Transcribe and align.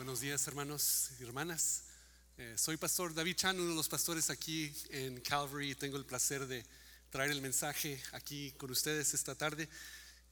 Buenos 0.00 0.20
días 0.20 0.46
hermanos 0.46 1.10
y 1.20 1.24
hermanas. 1.24 1.82
Eh, 2.38 2.54
soy 2.56 2.78
pastor 2.78 3.12
David 3.12 3.36
Chan, 3.36 3.60
uno 3.60 3.68
de 3.68 3.74
los 3.74 3.86
pastores 3.86 4.30
aquí 4.30 4.72
en 4.88 5.20
Calvary. 5.20 5.74
Tengo 5.74 5.98
el 5.98 6.06
placer 6.06 6.46
de 6.46 6.64
traer 7.10 7.32
el 7.32 7.42
mensaje 7.42 8.02
aquí 8.12 8.50
con 8.52 8.70
ustedes 8.70 9.12
esta 9.12 9.34
tarde. 9.34 9.68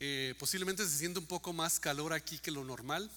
Eh, 0.01 0.35
posiblemente 0.39 0.89
se 0.89 0.97
siente 0.97 1.19
un 1.19 1.27
poco 1.27 1.53
más 1.53 1.79
calor 1.79 2.15
aquí 2.15 2.39
que 2.39 2.51
lo 2.51 2.65
normal. 2.65 3.11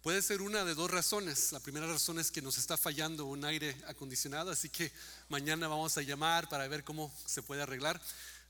Puede 0.00 0.22
ser 0.22 0.42
una 0.42 0.64
de 0.64 0.76
dos 0.76 0.92
razones. 0.92 1.50
La 1.50 1.58
primera 1.58 1.88
razón 1.88 2.20
es 2.20 2.30
que 2.30 2.40
nos 2.40 2.56
está 2.56 2.76
fallando 2.76 3.24
un 3.24 3.44
aire 3.44 3.76
acondicionado, 3.88 4.52
así 4.52 4.68
que 4.68 4.92
mañana 5.28 5.66
vamos 5.66 5.98
a 5.98 6.02
llamar 6.02 6.48
para 6.48 6.68
ver 6.68 6.84
cómo 6.84 7.12
se 7.26 7.42
puede 7.42 7.62
arreglar. 7.62 8.00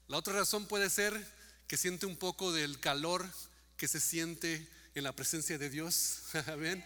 La 0.09 0.18
otra 0.18 0.34
razón 0.34 0.66
puede 0.66 0.91
ser 0.91 1.27
que 1.68 1.79
siente 1.79 2.04
un 2.04 2.18
poco 2.18 2.52
del 2.52 2.80
calor 2.80 3.27
que 3.79 3.89
se 3.89 3.99
siente 3.99 4.68
en 4.95 5.04
la 5.04 5.13
presencia 5.13 5.57
de 5.57 5.71
Dios. 5.71 6.18
Amén. 6.49 6.85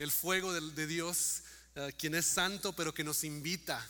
El 0.00 0.10
fuego 0.10 0.50
de, 0.52 0.86
Dios, 0.86 1.42
eh, 1.74 1.92
quien 1.98 2.14
es 2.14 2.24
santo, 2.24 2.74
pero 2.74 2.94
que 2.94 3.04
nos 3.04 3.22
invita, 3.22 3.86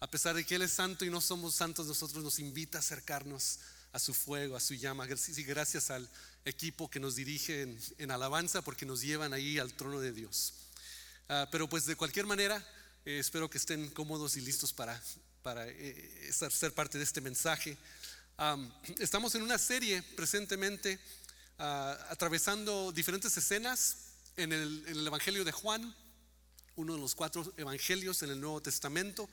a 0.00 0.10
pesar 0.10 0.34
de 0.34 0.44
que 0.44 0.56
Él 0.56 0.62
es 0.62 0.72
santo 0.72 1.04
y 1.04 1.10
no 1.10 1.20
somos 1.20 1.54
santos, 1.54 1.86
nosotros 1.86 2.24
nos 2.24 2.40
invita 2.40 2.78
a 2.78 2.80
acercarnos 2.80 3.60
a 3.92 4.00
su 4.00 4.12
fuego, 4.12 4.56
a 4.56 4.60
su 4.60 4.74
llama. 4.74 5.06
Y 5.06 5.42
gracias 5.44 5.90
al 5.90 6.08
equipo 6.44 6.90
que 6.90 6.98
nos 6.98 7.14
dirige 7.14 7.78
en, 7.98 8.10
alabanza, 8.10 8.62
porque 8.62 8.84
nos 8.84 9.02
llevan 9.02 9.32
ahí 9.32 9.60
al 9.60 9.72
trono 9.72 10.00
de 10.00 10.10
Dios. 10.12 10.52
Ah, 11.28 11.48
pero 11.52 11.68
pues 11.68 11.86
de 11.86 11.94
cualquier 11.94 12.26
manera, 12.26 12.58
eh, 13.04 13.20
espero 13.20 13.48
que 13.48 13.58
estén 13.58 13.88
cómodos 13.90 14.36
y 14.36 14.40
listos 14.40 14.72
para, 14.72 15.00
para 15.44 15.68
eh, 15.68 16.32
ser 16.50 16.74
parte 16.74 16.98
de 16.98 17.04
este 17.04 17.20
mensaje. 17.20 17.78
estamos 18.98 19.32
en 19.36 19.42
una 19.42 19.58
serie 19.58 20.02
presentemente 20.16 20.98
Ah, 21.64 21.96
atravesando 22.08 22.90
diferentes 22.90 23.36
escenas 23.36 24.11
en 24.36 24.52
el, 24.52 25.06
Evangelio 25.06 25.44
de 25.44 25.52
Juan, 25.52 25.94
uno 26.76 26.94
de 26.94 27.00
los 27.00 27.14
cuatro 27.14 27.52
evangelios 27.56 28.22
en 28.22 28.30
el 28.30 28.40
Nuevo 28.40 28.62
Testamento, 28.62 29.28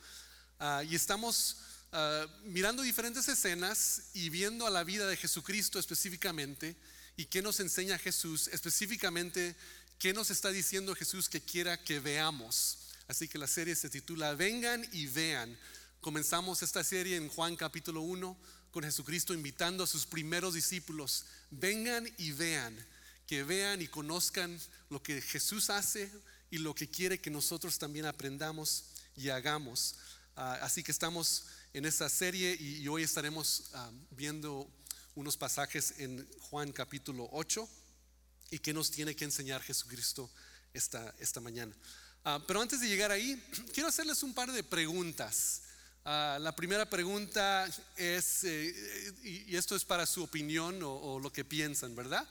ah, 0.59 0.83
y 0.83 0.95
estamos 0.95 1.57
ah, 1.91 2.25
mirando 2.43 2.83
diferentes 2.83 3.27
escenas 3.27 4.03
y 4.13 4.29
viendo 4.29 4.67
a 4.67 4.69
la 4.69 4.83
vida 4.83 5.07
de 5.07 5.17
Jesucristo 5.17 5.79
específicamente 5.79 6.75
y 7.17 7.25
qué 7.25 7.41
nos 7.41 7.59
enseña 7.59 7.97
Jesús 7.97 8.47
específicamente, 8.49 9.55
qué 9.97 10.13
nos 10.13 10.29
está 10.29 10.49
diciendo 10.49 10.95
Jesús 10.95 11.29
que 11.29 11.41
quiera 11.41 11.83
que 11.83 11.99
veamos. 11.99 12.77
Así 13.07 13.27
que 13.27 13.37
la 13.37 13.47
serie 13.47 13.75
se 13.75 13.89
titula 13.89 14.35
Vengan 14.35 14.87
y 14.91 15.07
vean. 15.07 15.57
Comenzamos 15.99 16.61
esta 16.61 16.83
serie 16.83 17.17
en 17.17 17.27
Juan 17.27 17.55
capítulo 17.55 18.01
1 18.01 18.37
con 18.71 18.83
Jesucristo 18.83 19.33
invitando 19.33 19.83
a 19.83 19.87
sus 19.87 20.05
primeros 20.05 20.53
discípulos, 20.53 21.25
vengan 21.49 22.07
y 22.17 22.31
vean, 22.31 22.77
que 23.29 23.43
vean 23.43 23.79
y 23.79 23.87
conozcan 23.87 24.59
lo 24.89 25.03
que 25.03 25.21
Jesús 25.21 25.69
hace 25.69 26.11
y 26.49 26.57
lo 26.57 26.73
que 26.73 26.89
quiere 26.89 27.21
que 27.21 27.29
nosotros 27.29 27.77
también 27.77 28.07
aprendamos 28.07 28.85
y 29.15 29.29
hagamos. 29.29 29.97
Ah, 30.35 30.57
así 30.63 30.81
que 30.81 30.91
estamos 30.91 31.45
en 31.71 31.85
esta 31.85 32.09
serie 32.09 32.57
y, 32.59 32.87
hoy 32.87 33.03
estaremos 33.03 33.69
ah, 33.75 33.91
viendo 34.09 34.67
unos 35.13 35.37
pasajes 35.37 35.99
en 35.99 36.27
Juan 36.39 36.71
capítulo 36.71 37.29
8 37.31 37.69
y 38.49 38.57
qué 38.57 38.73
nos 38.73 38.89
tiene 38.89 39.15
que 39.15 39.25
enseñar 39.25 39.61
Jesucristo 39.61 40.27
esta, 40.73 41.13
esta 41.19 41.39
mañana. 41.39 41.75
Ah, 42.25 42.43
pero 42.47 42.63
antes 42.63 42.81
de 42.81 42.87
llegar 42.87 43.11
ahí, 43.11 43.39
quiero 43.75 43.89
hacerles 43.89 44.23
un 44.23 44.33
par 44.33 44.51
de 44.51 44.63
preguntas. 44.63 45.61
La 46.03 46.55
primera 46.55 46.89
pregunta 46.89 47.69
es, 47.95 48.43
eh, 48.43 49.13
y, 49.21 49.55
esto 49.55 49.75
es 49.75 49.85
para 49.85 50.07
su 50.07 50.23
opinión 50.23 50.79
o, 50.81 51.19
lo 51.19 51.31
que 51.31 51.45
piensan, 51.45 51.93
¿verdad? 51.95 52.27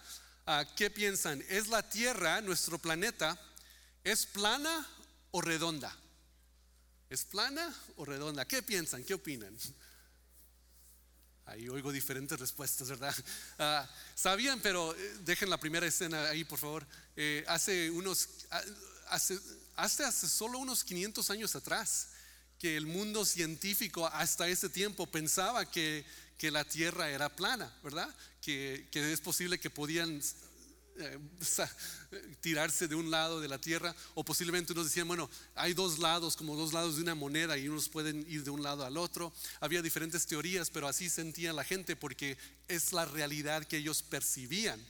Ah, 0.51 0.65
¿Qué 0.65 0.89
piensan? 0.89 1.45
¿Es 1.51 1.69
la 1.69 1.87
Tierra, 1.91 2.41
nuestro 2.41 2.79
planeta, 2.79 3.39
es 4.03 4.25
plana 4.25 4.89
o 5.31 5.43
redonda? 5.43 5.95
¿Es 7.11 7.27
plana 7.27 7.71
o 7.97 8.07
redonda? 8.07 8.47
¿Qué 8.47 8.63
piensan? 8.63 9.05
¿Qué 9.05 9.13
opinan? 9.13 9.55
Ahí 11.45 11.69
oigo 11.69 11.93
diferentes 11.93 12.41
respuestas, 12.41 12.89
¿verdad? 12.89 13.15
Ah, 13.59 13.87
sabían, 14.15 14.59
pero 14.61 14.95
eh, 14.95 15.17
dejen 15.21 15.51
la 15.51 15.61
primera 15.61 15.87
escena 15.87 16.31
ahí, 16.31 16.45
por 16.45 16.59
favor. 16.59 16.87
Eh, 17.15 17.45
hace 17.47 17.91
unos, 17.91 18.31
hace, 19.11 19.39
hace, 19.77 20.05
hace 20.05 20.29
solo 20.31 20.61
unos 20.61 20.83
500 20.83 21.29
años 21.29 21.55
atrás, 21.57 22.09
que 22.59 22.75
el 22.75 22.87
mundo 22.87 23.27
científico 23.27 24.07
hasta 24.07 24.49
ese 24.49 24.71
tiempo 24.71 25.07
pensaba 25.07 25.71
que, 25.71 26.07
la 26.51 26.65
Tierra 26.65 27.11
era 27.11 27.29
plana, 27.29 27.73
¿verdad? 27.83 28.09
Que, 28.41 28.89
es 28.93 29.21
posible 29.21 29.59
que 29.59 29.71
podían 29.71 30.21
eh, 30.97 31.19
tirarse 32.41 32.89
de 32.89 32.95
un 32.95 33.11
lado 33.11 33.41
de 33.41 33.49
la 33.49 33.61
Tierra 33.61 33.95
o 34.15 34.25
posiblemente 34.25 34.73
unos 34.73 34.87
decían, 34.87 35.09
bueno, 35.09 35.29
hay 35.55 35.75
dos 35.75 35.99
lados, 35.99 36.37
como 36.37 36.57
dos 36.57 36.73
lados 36.73 36.97
de 36.97 37.03
una 37.03 37.15
moneda 37.15 37.59
y 37.59 37.69
unos 37.69 37.89
pueden 37.89 38.25
ir 38.31 38.45
de 38.45 38.51
un 38.51 38.63
lado 38.63 38.85
al 38.85 38.97
otro. 38.97 39.33
Había 39.61 39.83
diferentes 39.83 40.27
teorías, 40.27 40.71
pero 40.71 40.89
así 40.89 41.11
sentía 41.11 41.53
la 41.53 41.65
gente 41.65 41.97
porque 41.97 42.39
es 42.69 42.93
la 42.93 43.05
realidad 43.05 43.65
que 43.65 43.79
ellos 43.79 44.03
percibían. 44.03 44.81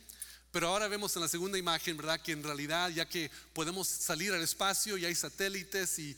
Pero 0.50 0.69
ahora 0.69 0.88
vemos 0.88 1.14
en 1.14 1.22
la 1.22 1.28
segunda 1.28 1.59
imagen, 1.59 1.97
¿verdad? 1.97 2.20
Que 2.22 2.32
en 2.32 2.42
realidad, 2.42 2.88
ya 2.91 3.06
que 3.06 3.31
podemos 3.53 3.86
salir 3.86 4.32
al 4.32 4.42
espacio 4.42 4.97
y 4.97 5.04
hay 5.04 5.14
satélites 5.14 5.98
y, 5.98 6.16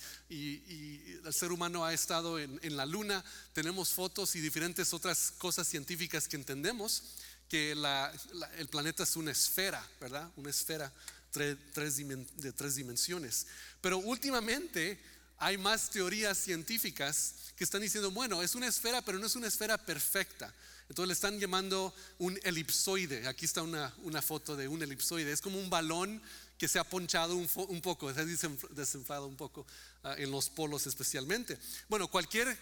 el 1.24 1.34
ser 1.34 1.50
humano 1.52 1.84
ha 1.84 1.92
estado 1.92 2.38
en, 2.38 2.76
la 2.76 2.86
luna, 2.86 3.24
tenemos 3.52 3.90
fotos 3.90 4.36
y 4.36 4.40
diferentes 4.40 4.94
otras 4.94 5.32
cosas 5.38 5.66
científicas 5.66 6.28
que 6.28 6.36
entendemos, 6.36 7.02
que 7.48 7.72
el 7.72 8.68
planeta 8.68 9.02
es 9.02 9.16
una 9.16 9.32
esfera, 9.32 9.84
¿verdad? 10.00 10.30
Una 10.36 10.50
esfera 10.50 10.92
de 11.34 11.56
tres 11.72 12.76
dimensiones. 12.76 13.46
Pero 13.80 13.98
últimamente 13.98 15.00
hay 15.38 15.58
más 15.58 15.90
teorías 15.90 16.38
científicas 16.38 17.34
que 17.56 17.64
están 17.64 17.80
diciendo, 17.80 18.10
bueno, 18.10 18.42
es 18.42 18.54
una 18.54 18.68
esfera, 18.68 19.02
pero 19.02 19.18
no 19.18 19.26
es 19.26 19.34
una 19.34 19.48
esfera 19.48 19.76
perfecta. 19.78 20.54
Entonces 20.90 21.06
le 21.06 21.14
están 21.14 21.38
llamando 21.38 21.94
un 22.18 22.36
elipsoide. 22.42 23.28
Aquí 23.28 23.44
está 23.44 23.62
una, 23.62 24.22
foto 24.22 24.56
de 24.56 24.66
un 24.66 24.82
elipsoide. 24.82 25.30
Es 25.30 25.40
como 25.40 25.56
un 25.60 25.70
balón 25.70 26.20
que 26.58 26.66
se 26.66 26.80
ha 26.80 26.84
ponchado 26.84 27.36
un, 27.36 27.80
poco, 27.80 28.12
se 28.12 28.20
ha 28.20 28.24
desinflado 28.24 29.28
un 29.28 29.36
poco 29.36 29.64
ah, 30.02 30.16
en 30.18 30.32
los 30.32 30.50
polos 30.50 30.88
especialmente. 30.88 31.56
Bueno, 31.88 32.08
cualquier, 32.08 32.58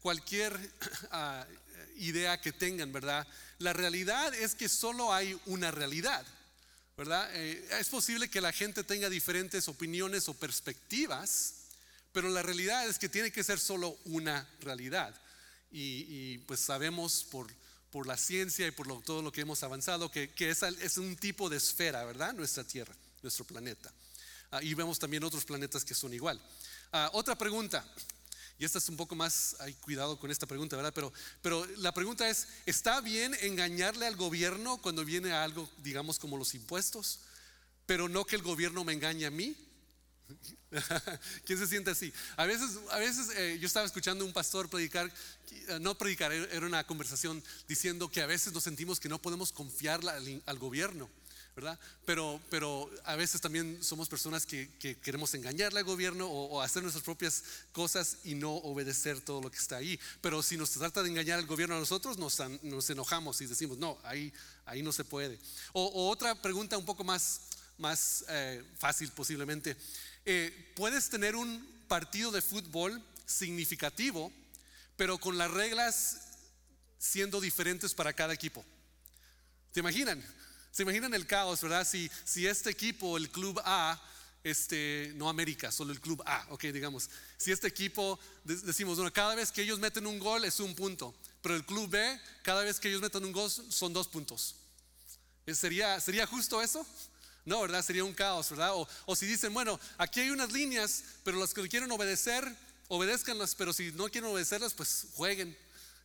cualquier 0.00 0.56
ah, 1.10 1.44
idea 1.96 2.40
que 2.40 2.52
tengan, 2.52 2.92
¿verdad? 2.92 3.26
La 3.58 3.72
realidad 3.72 4.32
es 4.32 4.54
que 4.54 4.68
solo 4.68 5.12
hay 5.12 5.36
una 5.46 5.72
realidad, 5.72 6.24
¿verdad? 6.96 7.28
Eh, 7.34 7.68
es 7.80 7.88
posible 7.88 8.30
que 8.30 8.40
la 8.40 8.52
gente 8.52 8.84
tenga 8.84 9.10
diferentes 9.10 9.66
opiniones 9.66 10.28
o 10.28 10.34
perspectivas, 10.34 11.54
pero 12.12 12.28
la 12.28 12.42
realidad 12.42 12.88
es 12.88 13.00
que 13.00 13.08
tiene 13.08 13.32
que 13.32 13.42
ser 13.42 13.58
solo 13.58 13.98
una 14.04 14.48
realidad. 14.60 15.20
y 15.72 16.36
pues 16.46 16.60
sabemos 16.60 17.26
por 17.30 17.50
por 17.92 18.06
la 18.06 18.16
ciencia 18.16 18.66
y 18.66 18.70
por 18.70 19.02
todo 19.02 19.20
lo 19.20 19.30
que 19.30 19.42
hemos 19.42 19.62
avanzado, 19.62 20.10
que, 20.10 20.32
es, 20.38 20.98
un 20.98 21.14
tipo 21.14 21.50
de 21.50 21.58
esfera, 21.58 22.04
¿verdad? 22.04 22.32
Nuestra 22.32 22.64
Tierra, 22.64 22.94
nuestro 23.22 23.44
planeta. 23.44 23.92
Ah, 24.50 24.62
y 24.62 24.74
vemos 24.74 24.98
también 24.98 25.22
otros 25.22 25.44
planetas 25.44 25.84
que 25.84 25.94
son 25.94 26.12
igual. 26.14 26.40
Ah, 26.90 27.10
otra 27.12 27.36
pregunta, 27.36 27.84
y 28.58 28.64
esta 28.64 28.78
es 28.78 28.88
un 28.88 28.96
poco 28.96 29.14
más, 29.14 29.56
hay 29.60 29.74
cuidado 29.74 30.18
con 30.18 30.30
esta 30.30 30.46
pregunta, 30.46 30.74
¿verdad? 30.76 30.92
Pero, 30.94 31.12
pero 31.42 31.66
la 31.76 31.92
pregunta 31.92 32.28
es, 32.28 32.48
¿está 32.64 33.00
bien 33.02 33.36
engañarle 33.40 34.06
al 34.06 34.16
gobierno 34.16 34.78
cuando 34.78 35.04
viene 35.04 35.32
algo, 35.32 35.68
digamos, 35.78 36.18
como 36.18 36.38
los 36.38 36.54
impuestos? 36.54 37.20
Pero 37.84 38.08
no 38.08 38.24
que 38.24 38.36
el 38.36 38.42
gobierno 38.42 38.84
me 38.84 38.94
engañe 38.94 39.26
a 39.26 39.30
mí. 39.30 39.54
¿Quién 41.44 41.58
se 41.58 41.66
siente 41.66 41.90
así? 41.90 42.12
A 42.36 42.46
veces, 42.46 42.78
a 42.90 42.98
veces 42.98 43.28
eh, 43.36 43.58
yo 43.60 43.66
estaba 43.66 43.86
escuchando 43.86 44.24
a 44.24 44.26
un 44.26 44.32
pastor 44.32 44.68
predicar, 44.68 45.12
eh, 45.50 45.78
no 45.80 45.96
predicar, 45.96 46.32
era 46.32 46.66
una 46.66 46.86
conversación 46.86 47.42
diciendo 47.68 48.10
que 48.10 48.22
a 48.22 48.26
veces 48.26 48.52
nos 48.52 48.64
sentimos 48.64 48.98
que 48.98 49.08
no 49.08 49.20
podemos 49.20 49.52
confiar 49.52 50.00
al, 50.08 50.58
gobierno, 50.58 51.10
¿verdad? 51.54 51.78
Pero, 52.06 52.40
pero 52.48 52.90
a 53.04 53.16
veces 53.16 53.40
también 53.40 53.82
somos 53.82 54.08
personas 54.08 54.46
que, 54.46 54.70
queremos 55.02 55.34
engañarle 55.34 55.80
al 55.80 55.84
gobierno 55.84 56.26
o, 56.26 56.62
hacer 56.62 56.82
nuestras 56.82 57.04
propias 57.04 57.44
cosas 57.72 58.18
y 58.24 58.34
no 58.34 58.54
obedecer 58.54 59.20
todo 59.20 59.42
lo 59.42 59.50
que 59.50 59.58
está 59.58 59.76
ahí. 59.76 60.00
Pero 60.20 60.42
si 60.42 60.56
nos 60.56 60.70
trata 60.70 61.02
de 61.02 61.10
engañar 61.10 61.38
al 61.38 61.46
gobierno 61.46 61.76
a 61.76 61.80
nosotros, 61.80 62.16
nos, 62.16 62.40
nos 62.62 62.88
enojamos 62.88 63.40
y 63.42 63.46
decimos, 63.46 63.76
no, 63.76 63.98
ahí, 64.04 64.32
ahí 64.64 64.82
no 64.82 64.92
se 64.92 65.04
puede. 65.04 65.38
O, 65.72 66.08
otra 66.08 66.34
pregunta 66.40 66.78
un 66.78 66.86
poco 66.86 67.04
más, 67.04 67.42
más 67.78 68.24
eh, 68.28 68.62
fácil 68.78 69.10
posiblemente. 69.12 69.76
Eh, 70.24 70.72
puedes 70.76 71.08
tener 71.08 71.36
un 71.36 71.66
partido 71.88 72.30
de 72.30 72.42
fútbol 72.42 73.02
significativo, 73.26 74.32
pero 74.96 75.18
con 75.18 75.38
las 75.38 75.50
reglas 75.50 76.18
siendo 76.98 77.40
diferentes 77.40 77.94
para 77.94 78.12
cada 78.12 78.32
equipo. 78.32 78.64
¿Se 79.72 79.80
imaginan? 79.80 80.22
¿Se 80.70 80.82
imaginan 80.84 81.12
el 81.14 81.26
caos, 81.26 81.60
verdad? 81.60 81.86
Si, 81.86 82.10
si 82.24 82.46
este 82.46 82.70
equipo, 82.70 83.16
el 83.16 83.30
club 83.30 83.60
A, 83.64 84.00
este, 84.44 85.12
no 85.16 85.28
América, 85.28 85.70
solo 85.70 85.92
el 85.92 86.00
club 86.00 86.22
A, 86.24 86.46
ok, 86.50 86.64
digamos. 86.64 87.10
Si 87.36 87.52
este 87.52 87.68
equipo, 87.68 88.18
decimos, 88.44 88.96
bueno, 88.96 89.12
cada 89.12 89.34
vez 89.34 89.52
que 89.52 89.62
ellos 89.62 89.78
meten 89.78 90.06
un 90.06 90.18
gol 90.18 90.44
es 90.44 90.60
un 90.60 90.74
punto, 90.74 91.14
pero 91.42 91.54
el 91.54 91.64
club 91.64 91.90
B, 91.90 92.20
cada 92.42 92.62
vez 92.62 92.80
que 92.80 92.88
ellos 92.88 93.00
meten 93.00 93.24
un 93.24 93.32
gol 93.32 93.50
son 93.50 93.92
dos 93.92 94.08
puntos. 94.08 94.56
¿Sería, 95.46 96.00
¿Sería 96.00 96.26
justo 96.26 96.62
eso? 96.62 96.86
No, 97.44 97.60
¿verdad? 97.60 97.84
Sería 97.84 98.04
un 98.04 98.14
caos, 98.14 98.50
¿verdad? 98.50 98.74
O, 98.74 98.88
o 99.06 99.16
si 99.16 99.26
dicen, 99.26 99.52
bueno, 99.52 99.78
aquí 99.98 100.20
hay 100.20 100.30
unas 100.30 100.52
líneas, 100.52 101.04
pero 101.24 101.38
los 101.38 101.52
que 101.52 101.68
quieren 101.68 101.90
obedecer, 101.90 102.56
obedezcanlas, 102.88 103.54
pero 103.54 103.72
si 103.72 103.90
no 103.92 104.08
quieren 104.08 104.30
obedecerlas, 104.30 104.74
pues 104.74 105.06
jueguen. 105.14 105.56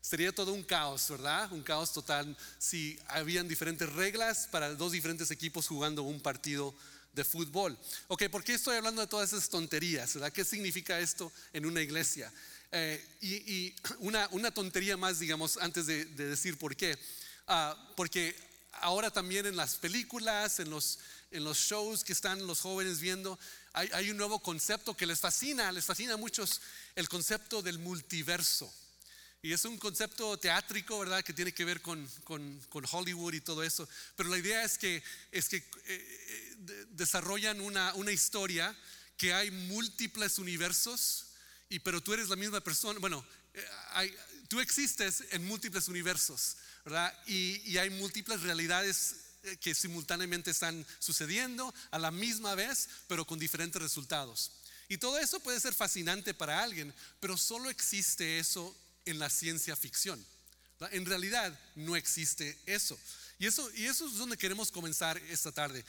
Sería 0.01 0.33
todo 0.33 0.53
un 0.53 0.63
caos, 0.63 1.09
¿verdad? 1.09 1.51
Un 1.51 1.63
caos 1.63 1.91
total 1.91 2.37
si 2.57 2.97
habían 3.07 3.47
diferentes 3.47 3.91
reglas 3.91 4.47
para 4.49 4.73
dos 4.73 4.93
diferentes 4.93 5.31
equipos 5.31 5.67
jugando 5.67 6.03
un 6.03 6.21
partido 6.21 6.73
de 7.13 7.25
fútbol. 7.25 7.77
Ok, 8.07 8.29
¿por 8.29 8.43
qué 8.43 8.53
estoy 8.53 8.77
hablando 8.77 9.01
de 9.01 9.07
todas 9.07 9.33
esas 9.33 9.49
tonterías? 9.49 10.13
¿verdad? 10.13 10.31
¿Qué 10.31 10.45
significa 10.45 10.99
esto 10.99 11.31
en 11.51 11.65
una 11.65 11.81
iglesia? 11.81 12.31
Eh, 12.71 13.03
y, 13.21 13.75
una, 13.99 14.29
una, 14.31 14.51
tontería 14.51 14.95
más, 14.95 15.19
digamos, 15.19 15.57
antes 15.57 15.87
de, 15.87 16.05
decir 16.05 16.57
por 16.57 16.75
qué. 16.75 16.97
Ah, 17.47 17.75
porque 17.95 18.35
ahora 18.81 19.11
también 19.11 19.45
en 19.45 19.55
las 19.55 19.75
películas, 19.75 20.59
en 20.59 20.69
los, 20.69 20.99
en 21.31 21.43
los 21.43 21.57
shows 21.57 22.03
que 22.03 22.13
están 22.13 22.45
los 22.47 22.61
jóvenes 22.61 22.99
viendo, 22.99 23.37
hay, 23.73 23.89
hay 23.93 24.09
un 24.09 24.17
nuevo 24.17 24.39
concepto 24.39 24.95
que 24.95 25.05
les 25.05 25.19
fascina, 25.19 25.71
les 25.71 25.85
fascina 25.85 26.13
a 26.13 26.17
muchos, 26.17 26.61
el 26.95 27.09
concepto 27.09 27.61
del 27.61 27.79
multiverso. 27.79 28.71
Y 29.41 29.53
es 29.53 29.63
un 29.65 29.77
concepto 29.77 30.37
teátrico, 30.37 30.99
¿verdad? 30.99 31.23
Que 31.23 31.33
tiene 31.33 31.53
que 31.53 31.63
ver 31.63 31.81
con, 31.81 32.07
con, 32.23 32.59
con 32.69 32.85
Hollywood 32.89 33.33
y 33.33 33.41
todo 33.41 33.63
eso. 33.63 33.87
Pero 34.15 34.29
la 34.29 34.37
idea 34.37 34.63
es 34.63 34.77
que, 34.77 35.03
es 35.31 35.47
que 35.47 35.57
eh, 35.57 35.65
eh, 35.87 36.85
desarrollan 36.89 37.61
una, 37.61 37.93
una, 37.95 38.11
historia 38.11 38.75
que 39.15 39.33
hay 39.33 39.51
múltiples 39.51 40.39
universos, 40.39 41.27
y, 41.69 41.79
pero 41.79 42.01
tú 42.01 42.13
eres 42.13 42.29
la 42.29 42.35
misma 42.35 42.61
persona. 42.61 42.99
Bueno, 42.99 43.23
eh, 43.53 43.65
hay, 43.91 44.15
tú 44.47 44.59
existes 44.59 45.23
en 45.29 45.45
múltiples 45.45 45.87
universos, 45.87 46.57
¿verdad? 46.83 47.13
Y, 47.27 47.61
y 47.71 47.77
hay 47.77 47.91
múltiples 47.91 48.41
realidades 48.41 49.26
que 49.59 49.75
simultáneamente 49.75 50.51
están 50.51 50.85
sucediendo 50.99 51.73
a 51.91 51.99
la 51.99 52.11
misma 52.11 52.55
vez, 52.55 52.89
pero 53.07 53.25
con 53.25 53.39
diferentes 53.39 53.81
resultados. 53.81 54.51
Y 54.89 54.97
todo 54.97 55.19
eso 55.19 55.39
puede 55.39 55.59
ser 55.59 55.73
fascinante 55.73 56.33
para 56.33 56.63
alguien, 56.63 56.93
pero 57.19 57.37
solo 57.37 57.69
existe 57.69 58.39
eso 58.39 58.75
en 59.05 59.19
la 59.19 59.29
ciencia 59.29 59.75
ficción. 59.75 60.23
En 60.91 61.05
realidad 61.05 61.57
no 61.75 61.95
existe 61.95 62.57
eso. 62.65 62.97
Y 63.39 63.47
eso, 63.47 63.69
y 63.75 63.85
eso 63.85 64.07
es 64.07 64.17
donde 64.17 64.37
queremos 64.37 64.71
comenzar 64.71 65.17
esta 65.29 65.51
tarde. 65.51 65.83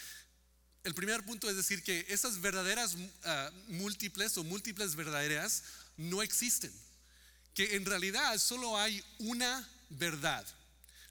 El 0.84 0.94
primer 0.94 1.24
punto 1.24 1.48
es 1.50 1.56
decir 1.56 1.82
que 1.82 2.06
esas 2.08 2.40
verdaderas 2.40 2.96
ah, 3.24 3.50
múltiples 3.68 4.36
o 4.38 4.44
múltiples 4.44 4.96
verdaderas 4.96 5.62
no 5.96 6.22
existen. 6.22 6.72
Que 7.54 7.76
en 7.76 7.84
realidad 7.84 8.38
solo 8.38 8.78
hay 8.78 9.02
una 9.18 9.68
verdad. 9.90 10.46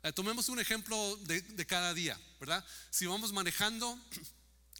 Ah, 0.04 0.12
tomemos 0.12 0.50
un 0.50 0.60
ejemplo 0.60 1.16
de, 1.24 1.42
de, 1.42 1.66
cada 1.66 1.94
día, 1.94 2.19
¿verdad? 2.39 2.66
Si 2.89 3.06
vamos 3.06 3.31
manejando 3.34 4.00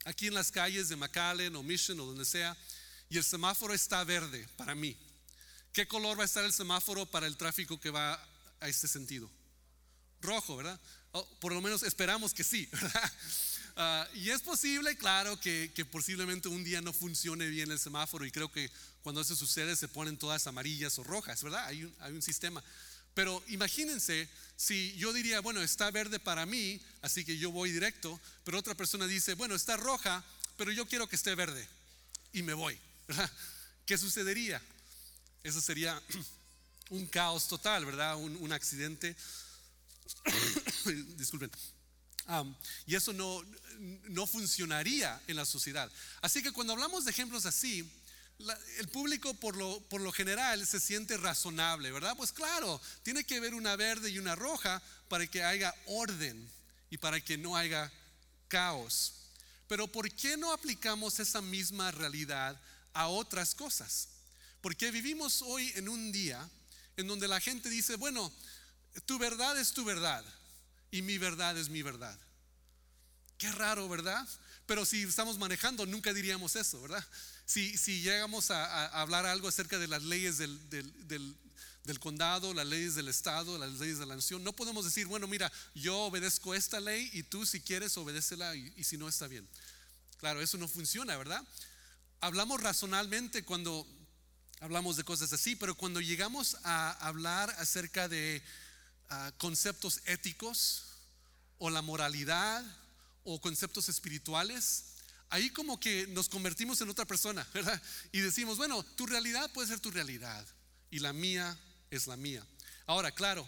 aquí 0.06 0.28
en 0.28 0.34
las 0.34 0.52
calles 0.52 0.90
de 0.90 0.96
McAllen 0.96 1.56
o 1.56 1.64
Mission 1.64 2.00
o 2.00 2.06
donde 2.06 2.26
sea, 2.26 2.58
y 3.10 3.18
el 3.18 3.24
semáforo 3.24 3.74
está 3.74 4.04
verde 4.04 4.48
para 4.58 4.76
mí, 4.76 4.98
¿Qué 5.78 5.88
color 5.88 6.18
va 6.18 6.24
a 6.24 6.26
estar 6.26 6.44
el 6.44 6.52
semáforo 6.52 7.06
para 7.06 7.28
el 7.28 7.38
tráfico 7.38 7.80
que 7.80 7.92
va 7.92 8.20
a 8.60 8.68
este 8.68 8.88
sentido? 8.88 9.30
Rojo, 10.22 10.58
¿verdad? 10.58 10.80
por 11.40 11.54
lo 11.54 11.62
menos 11.62 11.84
esperamos 11.84 12.34
que 12.34 12.44
sí, 12.44 12.68
¿verdad? 12.72 13.12
Ah, 13.76 14.08
y 14.16 14.32
es 14.32 14.42
posible, 14.42 14.98
claro, 14.98 15.40
que, 15.40 15.72
posiblemente 15.92 16.48
un 16.48 16.64
día 16.64 16.82
no 16.82 16.94
funcione 16.94 17.46
bien 17.46 17.70
el 17.70 17.78
semáforo 17.78 18.26
y 18.26 18.32
creo 18.32 18.52
que 18.52 18.72
cuando 19.04 19.22
eso 19.22 19.36
sucede 19.36 19.76
se 19.76 19.88
ponen 19.88 20.18
todas 20.18 20.48
amarillas 20.48 20.98
o 20.98 21.04
rojas, 21.04 21.44
¿verdad? 21.44 21.64
Hay 21.68 21.84
un, 21.84 21.96
hay 22.00 22.14
un 22.14 22.24
sistema. 22.24 22.64
Pero 23.18 23.44
imagínense 23.48 24.30
si 24.56 24.94
yo 24.94 25.12
diría, 25.12 25.40
bueno, 25.40 25.64
está 25.64 25.90
verde 25.90 26.20
para 26.20 26.46
mí, 26.46 26.80
así 27.02 27.26
que 27.26 27.36
yo 27.40 27.50
voy 27.50 27.72
directo, 27.72 28.22
pero 28.44 28.60
otra 28.60 28.76
persona 28.76 29.08
dice, 29.08 29.34
bueno, 29.34 29.56
está 29.56 29.76
roja, 29.76 30.24
pero 30.56 30.72
yo 30.72 30.86
quiero 30.88 31.10
que 31.10 31.16
esté 31.16 31.34
verde 31.34 31.68
y 32.32 32.44
me 32.44 32.54
voy. 32.54 32.78
¿Qué 33.88 33.98
sucedería? 33.98 34.62
Eso 35.42 35.60
sería 35.60 36.00
un 36.92 37.08
caos 37.08 37.48
total, 37.48 37.88
¿verdad? 37.88 38.18
Un, 38.18 38.52
accidente. 38.54 39.16
Disculpen. 41.18 41.50
y 42.86 42.94
eso 42.94 43.14
no, 43.14 43.44
no 44.10 44.28
funcionaría 44.28 45.20
en 45.26 45.38
la 45.38 45.46
sociedad. 45.46 45.92
Así 46.22 46.44
que 46.44 46.52
cuando 46.52 46.74
hablamos 46.74 47.04
de 47.06 47.10
ejemplos 47.10 47.48
así, 47.48 47.84
el 48.78 48.88
público 48.90 49.34
por 49.34 49.56
lo, 49.56 49.80
por 49.90 50.02
lo 50.02 50.12
general 50.12 50.66
se 50.66 50.80
siente 50.80 51.18
razonable, 51.18 51.92
¿verdad? 51.92 52.16
Pues 52.16 52.32
claro, 52.32 52.80
tiene 53.04 53.24
que 53.24 53.38
haber 53.38 53.54
una 53.54 53.76
verde 53.76 54.10
y 54.10 54.20
una 54.20 54.36
roja 54.36 54.82
para 55.10 55.26
que 55.26 55.44
haya 55.44 55.74
orden 55.88 56.50
y 56.90 56.98
para 56.98 57.20
que 57.20 57.38
no 57.38 57.58
haya 57.58 57.92
caos. 58.48 59.14
Pero 59.68 59.88
¿por 59.88 60.10
qué 60.12 60.38
no 60.38 60.54
aplicamos 60.54 61.20
esa 61.20 61.42
misma 61.42 61.92
realidad 61.92 62.60
a 62.94 63.08
otras 63.08 63.56
cosas? 63.56 64.10
Porque 64.62 64.92
vivimos 64.92 65.42
hoy 65.42 65.72
en 65.76 65.90
un 65.90 66.12
día 66.12 66.48
en 66.96 67.08
donde 67.08 67.28
la 67.28 67.40
gente 67.40 67.70
dice, 67.70 67.96
bueno, 67.96 68.32
tu 69.06 69.18
verdad 69.18 69.58
es 69.60 69.74
tu 69.74 69.84
verdad 69.84 70.24
y 70.92 71.02
mi 71.02 71.18
verdad 71.18 71.58
es 71.58 71.70
mi 71.70 71.82
verdad. 71.82 72.18
Qué 73.38 73.52
raro, 73.52 73.88
¿verdad? 73.90 74.28
Pero 74.66 74.86
si 74.86 75.04
estamos 75.04 75.38
manejando, 75.38 75.86
nunca 75.86 76.14
diríamos 76.14 76.56
eso, 76.56 76.82
¿verdad? 76.82 77.06
Si, 77.48 77.78
si 77.78 78.02
llegamos 78.02 78.52
a, 78.52 78.88
hablar 78.88 79.26
algo 79.26 79.48
acerca 79.48 79.80
de 79.80 79.88
las 79.88 80.04
leyes 80.04 80.38
del, 80.38 80.70
del, 80.70 82.00
condado, 82.00 82.54
las 82.54 82.68
leyes 82.68 82.94
del 82.96 83.08
estado, 83.08 83.58
las 83.58 83.72
leyes 83.80 84.00
de 84.00 84.06
la 84.06 84.16
nación, 84.16 84.44
no 84.44 84.52
podemos 84.52 84.84
decir, 84.84 85.08
bueno, 85.08 85.26
mira, 85.28 85.50
yo 85.74 85.98
obedezco 85.98 86.54
esta 86.54 86.82
ley 86.82 87.10
y 87.14 87.24
tú 87.24 87.46
si 87.46 87.62
quieres 87.62 87.98
obedécela 87.98 88.54
y, 88.54 88.74
y 88.76 88.84
si 88.84 88.98
no 88.98 89.08
está 89.08 89.28
bien. 89.28 89.48
Claro, 90.18 90.42
eso 90.42 90.58
no 90.58 90.68
funciona, 90.68 91.16
¿verdad? 91.16 91.42
Hablamos 92.20 92.62
razonalmente 92.62 93.46
cuando 93.46 93.88
hablamos 94.60 94.98
de 94.98 95.06
cosas 95.06 95.32
así, 95.32 95.56
pero 95.56 95.76
cuando 95.76 96.02
llegamos 96.02 96.58
a 96.64 96.92
hablar 97.08 97.50
acerca 97.60 98.10
de 98.10 98.44
ah, 99.10 99.32
conceptos 99.38 100.02
éticos 100.06 100.84
o 101.60 101.70
la 101.70 101.82
moralidad 101.82 102.66
o 103.24 103.40
conceptos 103.40 103.88
espirituales, 103.88 104.97
ahí 105.30 105.50
como 105.50 105.80
que 105.80 106.08
nos 106.08 106.30
convertimos 106.30 106.80
en 106.82 106.90
otra 106.90 107.06
persona, 107.06 107.48
¿verdad? 107.54 107.82
Y 108.12 108.20
decimos, 108.20 108.58
bueno, 108.58 108.84
tu 108.84 109.06
realidad 109.06 109.52
puede 109.52 109.68
ser 109.68 109.80
tu 109.80 109.92
realidad 109.92 110.46
y 110.90 111.00
la 111.00 111.14
mía 111.14 111.58
es 111.92 112.08
la 112.08 112.18
mía. 112.18 112.46
Ahora, 112.86 113.12
claro, 113.12 113.48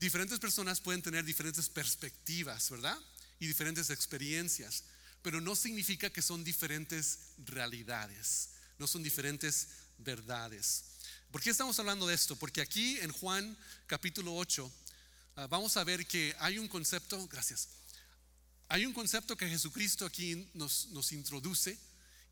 diferentes 0.00 0.38
personas 0.38 0.80
pueden 0.80 1.02
tener 1.02 1.24
diferentes 1.24 1.68
perspectivas, 1.68 2.70
¿verdad? 2.70 2.98
Y 3.38 3.46
diferentes 3.46 3.90
experiencias, 3.90 4.84
pero 5.22 5.40
no 5.40 5.54
significa 5.54 6.10
que 6.10 6.22
son 6.22 6.44
diferentes 6.44 7.18
realidades, 7.38 8.50
no 8.78 8.86
son 8.86 9.02
diferentes 9.02 9.68
verdades. 9.98 10.84
¿Por 11.30 11.40
qué 11.40 11.50
estamos 11.50 11.78
hablando 11.78 12.06
de 12.06 12.14
esto? 12.14 12.36
Porque 12.36 12.60
aquí 12.60 12.98
en 13.00 13.12
Juan 13.12 13.56
capítulo 13.86 14.34
8 14.36 14.70
ah, 15.36 15.46
vamos 15.46 15.76
a 15.76 15.84
ver 15.84 16.06
que 16.06 16.34
hay 16.40 16.58
un 16.58 16.68
concepto, 16.68 17.26
gracias, 17.28 17.68
hay 18.72 18.86
un 18.86 18.94
concepto 18.94 19.36
que 19.36 19.50
Jesucristo 19.50 20.06
aquí 20.06 20.48
nos, 20.54 20.86
nos 20.92 21.12
introduce 21.12 21.78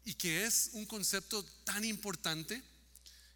y 0.06 0.14
que 0.14 0.46
es 0.46 0.70
un 0.72 0.86
concepto 0.86 1.44
tan 1.64 1.84
importante 1.84 2.62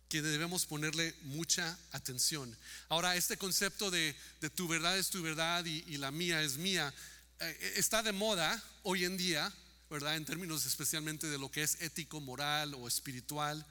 que 0.09 0.23
debemos 0.23 0.65
ponerle 0.65 1.15
mucha 1.25 1.79
atención. 1.93 2.57
Ahora, 2.89 3.15
este 3.15 3.37
concepto 3.37 3.91
de, 3.91 4.17
tu 4.55 4.67
verdad 4.69 4.97
es 4.97 5.11
tu 5.11 5.21
verdad 5.21 5.67
y, 5.67 5.99
la 5.99 6.11
mía 6.13 6.43
es 6.43 6.57
mía, 6.57 6.95
eh, 7.41 7.75
está 7.77 8.03
de 8.03 8.13
moda 8.13 8.65
hoy 8.85 9.05
en 9.05 9.19
día, 9.19 9.53
¿verdad? 9.91 10.17
En 10.17 10.25
términos 10.25 10.65
especialmente 10.65 11.27
de 11.27 11.37
lo 11.37 11.51
que 11.51 11.63
es 11.63 11.83
ético, 11.83 12.23
moral 12.23 12.73
o 12.73 12.89
espiritual. 12.89 13.67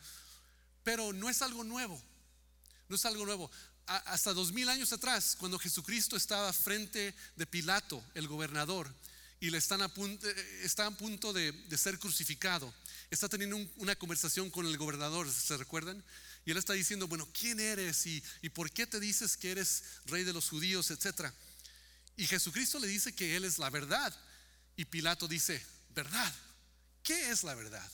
Pero 0.83 1.11
no 1.11 1.27
es 1.27 1.41
algo 1.41 1.63
nuevo, 1.63 1.99
no 2.87 2.95
es 2.95 3.05
algo 3.05 3.25
nuevo. 3.25 3.49
hasta 3.87 4.31
dos 4.31 4.53
mil 4.53 4.69
años 4.69 4.93
atrás, 4.93 5.35
cuando 5.39 5.57
Jesucristo 5.57 6.17
estaba 6.17 6.53
frente 6.53 7.15
de 7.35 7.47
Pilato, 7.47 8.03
el 8.13 8.27
gobernador, 8.27 8.93
y 9.43 9.49
le 9.49 9.57
están 9.57 9.81
a 9.81 9.89
punto, 9.89 10.25
está 10.61 10.85
a 10.85 10.91
punto 10.91 11.33
de, 11.33 11.53
ser 11.75 11.99
crucificado, 11.99 12.73
está 13.11 13.27
teniendo 13.27 13.57
una 13.75 13.93
conversación 13.93 14.49
con 14.49 14.65
el 14.65 14.77
gobernador, 14.77 15.29
¿se 15.29 15.57
recuerdan? 15.57 16.01
Y 16.45 16.51
él 16.51 16.57
está 16.57 16.71
diciendo, 16.71 17.09
bueno, 17.09 17.27
¿quién 17.37 17.59
eres? 17.59 18.05
¿Y, 18.05 18.23
y 18.41 18.47
por 18.47 18.71
qué 18.71 18.87
te 18.87 19.01
dices 19.01 19.35
que 19.35 19.51
eres 19.51 19.83
rey 20.05 20.23
de 20.23 20.31
los 20.31 20.47
judíos, 20.47 20.91
etcétera? 20.91 21.33
Y 22.15 22.25
Jesucristo 22.25 22.79
le 22.79 22.87
dice 22.87 23.13
que 23.13 23.35
Él 23.35 23.43
es 23.43 23.59
la 23.59 23.69
verdad. 23.69 24.15
Y 24.77 24.85
Pilato 24.85 25.27
dice, 25.27 25.61
¿verdad? 25.89 26.33
¿Qué 27.03 27.29
es 27.29 27.43
la 27.43 27.53
verdad? 27.53 27.91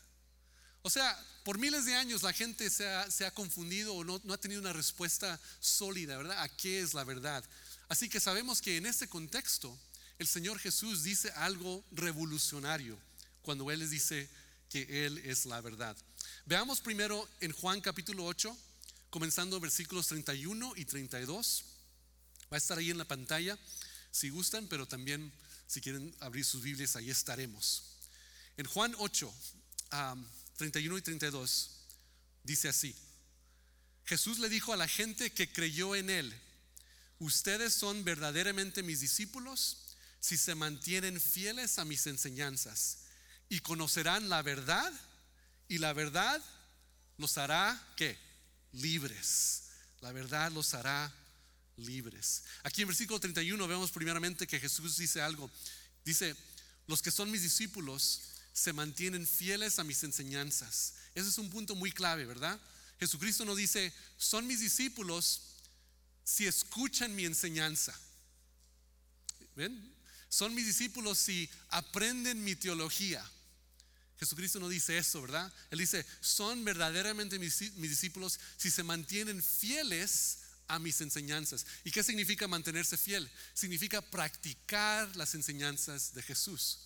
O 0.83 0.91
sea, 0.91 1.17
por 1.43 1.57
miles 1.57 1.83
de 1.85 1.95
años 1.95 2.21
la 2.21 2.31
gente 2.31 2.69
se 2.69 2.85
ha, 2.85 3.31
confundido 3.31 3.95
o 3.95 4.03
no, 4.03 4.21
no, 4.23 4.35
ha 4.35 4.39
tenido 4.39 4.61
una 4.61 4.71
respuesta 4.71 5.39
sólida, 5.59 6.15
¿verdad? 6.15 6.43
¿A 6.43 6.47
qué 6.47 6.79
es 6.79 6.93
la 6.93 7.03
verdad? 7.05 7.43
Así 7.87 8.07
que 8.07 8.19
sabemos 8.19 8.61
que 8.61 8.77
en 8.77 8.85
este 8.85 9.09
contexto 9.09 9.75
el 10.19 10.27
Señor 10.27 10.59
Jesús 10.59 11.03
dice 11.03 11.31
algo 11.31 11.83
revolucionario 11.91 12.99
cuando 13.41 13.71
Él 13.71 13.79
les 13.79 13.89
dice 13.89 14.29
que 14.69 15.05
Él 15.05 15.17
es 15.19 15.45
la 15.45 15.61
verdad. 15.61 15.95
Veamos 16.45 16.81
primero 16.81 17.27
en 17.39 17.53
Juan 17.53 17.79
capítulo 17.79 18.25
8, 18.25 18.55
comenzando 19.09 19.59
versículos 19.61 20.07
31 20.07 20.73
y 20.75 20.83
32. 20.83 21.63
Va 22.51 22.57
a 22.57 22.57
estar 22.57 22.77
ahí 22.77 22.91
en 22.91 22.97
la 22.97 23.05
pantalla 23.05 23.57
si 24.11 24.29
gustan, 24.29 24.67
pero 24.67 24.85
también 24.85 25.31
si 25.67 25.79
quieren 25.79 26.13
abrir 26.19 26.43
sus 26.43 26.61
Biblias, 26.63 26.97
ahí 26.97 27.09
estaremos. 27.09 27.83
En 28.57 28.65
Juan 28.65 28.93
8, 28.97 29.33
31 30.57 30.97
y 30.97 31.01
32, 31.01 31.69
dice 32.43 32.67
así. 32.67 32.93
Jesús 34.05 34.39
le 34.39 34.49
dijo 34.49 34.73
a 34.73 34.77
la 34.77 34.87
gente 34.87 35.31
que 35.31 35.51
creyó 35.53 35.95
en 35.95 36.09
él, 36.09 36.37
ustedes 37.19 37.73
son 37.73 38.03
verdaderamente 38.03 38.83
mis 38.83 38.99
discípulos 38.99 39.88
si 40.19 40.37
se 40.37 40.55
mantienen 40.55 41.19
fieles 41.19 41.79
a 41.79 41.85
mis 41.85 42.07
enseñanzas 42.07 42.99
y 43.47 43.59
conocerán 43.59 44.29
la 44.29 44.41
verdad 44.41 44.91
y 45.67 45.77
la 45.77 45.93
verdad 45.93 46.43
los 47.17 47.37
hará 47.37 47.81
¿qué? 47.95 48.17
libres. 48.73 49.63
La 50.01 50.11
verdad 50.11 50.51
los 50.51 50.73
hará 50.73 51.13
libres. 51.77 52.43
Aquí 52.63 52.81
en 52.81 52.87
versículo 52.87 53.19
31 53.19 53.67
vemos 53.67 53.91
primeramente 53.91 54.47
que 54.47 54.59
Jesús 54.59 54.97
dice 54.97 55.21
algo. 55.21 55.49
Dice, 56.05 56.35
los 56.87 57.01
que 57.01 57.11
son 57.11 57.31
mis 57.31 57.41
discípulos 57.41 58.21
se 58.53 58.73
mantienen 58.73 59.27
fieles 59.27 59.79
a 59.79 59.83
mis 59.83 60.03
enseñanzas. 60.03 60.95
Ese 61.15 61.29
es 61.29 61.37
un 61.37 61.49
punto 61.49 61.75
muy 61.75 61.91
clave, 61.91 62.25
¿verdad? 62.25 62.59
Jesucristo 62.99 63.45
no 63.45 63.55
dice, 63.55 63.93
son 64.17 64.45
mis 64.47 64.59
discípulos 64.59 65.41
si 66.23 66.45
escuchan 66.45 67.15
mi 67.15 67.25
enseñanza. 67.25 67.97
¿Ven? 69.55 69.98
Son 70.29 70.53
mis 70.53 70.67
discípulos 70.67 71.17
si 71.17 71.49
aprenden 71.69 72.43
mi 72.43 72.55
teología. 72.55 73.27
Jesucristo 74.19 74.59
no 74.59 74.69
dice 74.69 74.97
eso, 74.97 75.21
¿verdad? 75.21 75.51
Él 75.71 75.79
dice, 75.79 76.05
son 76.19 76.63
verdaderamente 76.65 77.39
mis, 77.39 77.57
discípulos 77.75 78.39
si 78.57 78.69
se 78.69 78.83
mantienen 78.83 79.41
fieles 79.41 80.39
a 80.67 80.77
mis 80.77 81.01
enseñanzas. 81.01 81.65
¿Y 81.83 81.91
qué 81.91 82.03
significa 82.03 82.47
mantenerse 82.47 82.97
fiel? 82.97 83.29
Significa 83.53 84.01
practicar 84.01 85.15
las 85.15 85.33
enseñanzas 85.35 86.13
de 86.13 86.21
Jesús. 86.21 86.79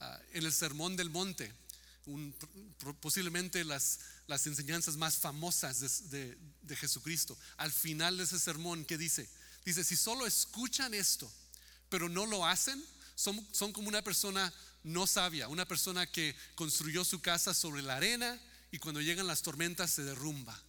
Ah, 0.00 0.20
en 0.32 0.44
el 0.44 0.52
Sermón 0.52 0.96
del 0.96 1.10
Monte, 1.10 1.52
posiblemente 3.00 3.64
las, 3.64 3.98
enseñanzas 4.46 4.96
más 4.96 5.16
famosas 5.16 6.10
de, 6.10 6.36
Jesucristo. 6.76 7.38
Al 7.58 7.72
final 7.72 8.16
de 8.16 8.24
ese 8.24 8.38
sermón, 8.38 8.84
¿qué 8.84 8.96
dice? 8.96 9.28
Dice, 9.64 9.84
si 9.84 9.96
solo 9.96 10.26
escuchan 10.26 10.94
esto, 10.94 11.30
pero 11.88 12.08
no 12.08 12.26
lo 12.26 12.46
hacen, 12.46 12.82
son, 13.14 13.72
como 13.72 13.88
una 13.88 14.02
persona 14.02 14.52
no 14.82 15.06
sabia, 15.06 15.48
una 15.48 15.66
persona 15.66 16.06
que 16.06 16.36
construyó 16.54 17.04
su 17.04 17.20
casa 17.20 17.54
sobre 17.54 17.82
la 17.82 17.96
arena 17.96 18.38
y 18.70 18.78
cuando 18.78 19.00
llegan 19.00 19.26
las 19.26 19.42
tormentas 19.42 19.90
se 19.90 20.04
derrumba. 20.04 20.60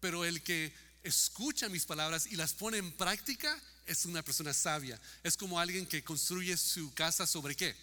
Pero 0.00 0.24
el 0.24 0.42
que 0.42 0.72
escucha 1.02 1.68
mis 1.68 1.84
palabras 1.84 2.26
y 2.26 2.36
las 2.36 2.54
pone 2.54 2.78
en 2.78 2.92
práctica 2.92 3.60
es 3.86 4.06
una 4.06 4.22
persona 4.22 4.54
sabia. 4.54 5.00
Es 5.22 5.36
como 5.36 5.58
alguien 5.58 5.86
que 5.86 6.04
construye 6.04 6.56
su 6.56 6.94
casa 6.94 7.26
sobre 7.26 7.54
qué? 7.56 7.76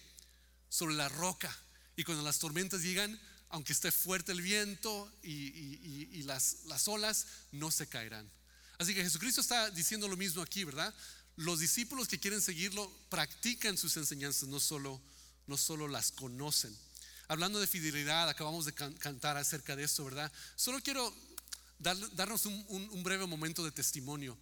sobre 0.68 0.94
la 0.94 1.08
roca. 1.08 1.54
Y 1.96 2.04
cuando 2.04 2.22
las 2.22 2.38
tormentas 2.38 2.82
llegan, 2.82 3.18
aunque 3.50 3.72
esté 3.72 3.90
fuerte 3.90 4.32
el 4.32 4.42
viento 4.42 5.10
y, 5.22 6.22
las, 6.24 6.58
las 6.66 6.86
olas, 6.88 7.26
no 7.52 7.70
se 7.70 7.86
caerán. 7.88 8.30
Así 8.78 8.94
que 8.94 9.02
Jesucristo 9.02 9.40
está 9.40 9.70
diciendo 9.70 10.06
lo 10.06 10.16
mismo 10.16 10.42
aquí, 10.42 10.64
¿verdad? 10.64 10.94
Los 11.38 11.60
discípulos 11.60 12.08
que 12.08 12.18
quieren 12.18 12.42
seguirlo 12.42 12.90
practican 13.10 13.78
sus 13.78 13.96
enseñanzas, 13.96 14.48
no 14.48 14.58
solo, 14.58 15.00
no 15.46 15.56
solo 15.56 15.86
las 15.86 16.10
conocen. 16.10 16.76
Hablando 17.28 17.60
de 17.60 17.68
fidelidad, 17.68 18.28
acabamos 18.28 18.64
de 18.64 18.72
cantar 18.72 19.36
acerca 19.36 19.76
de 19.76 19.84
esto, 19.84 20.04
¿verdad? 20.04 20.32
Solo 20.56 20.82
quiero 20.82 21.14
darnos 21.78 22.44
un, 22.44 23.02
breve 23.04 23.24
momento 23.24 23.64
de 23.64 23.70
testimonio. 23.70 24.36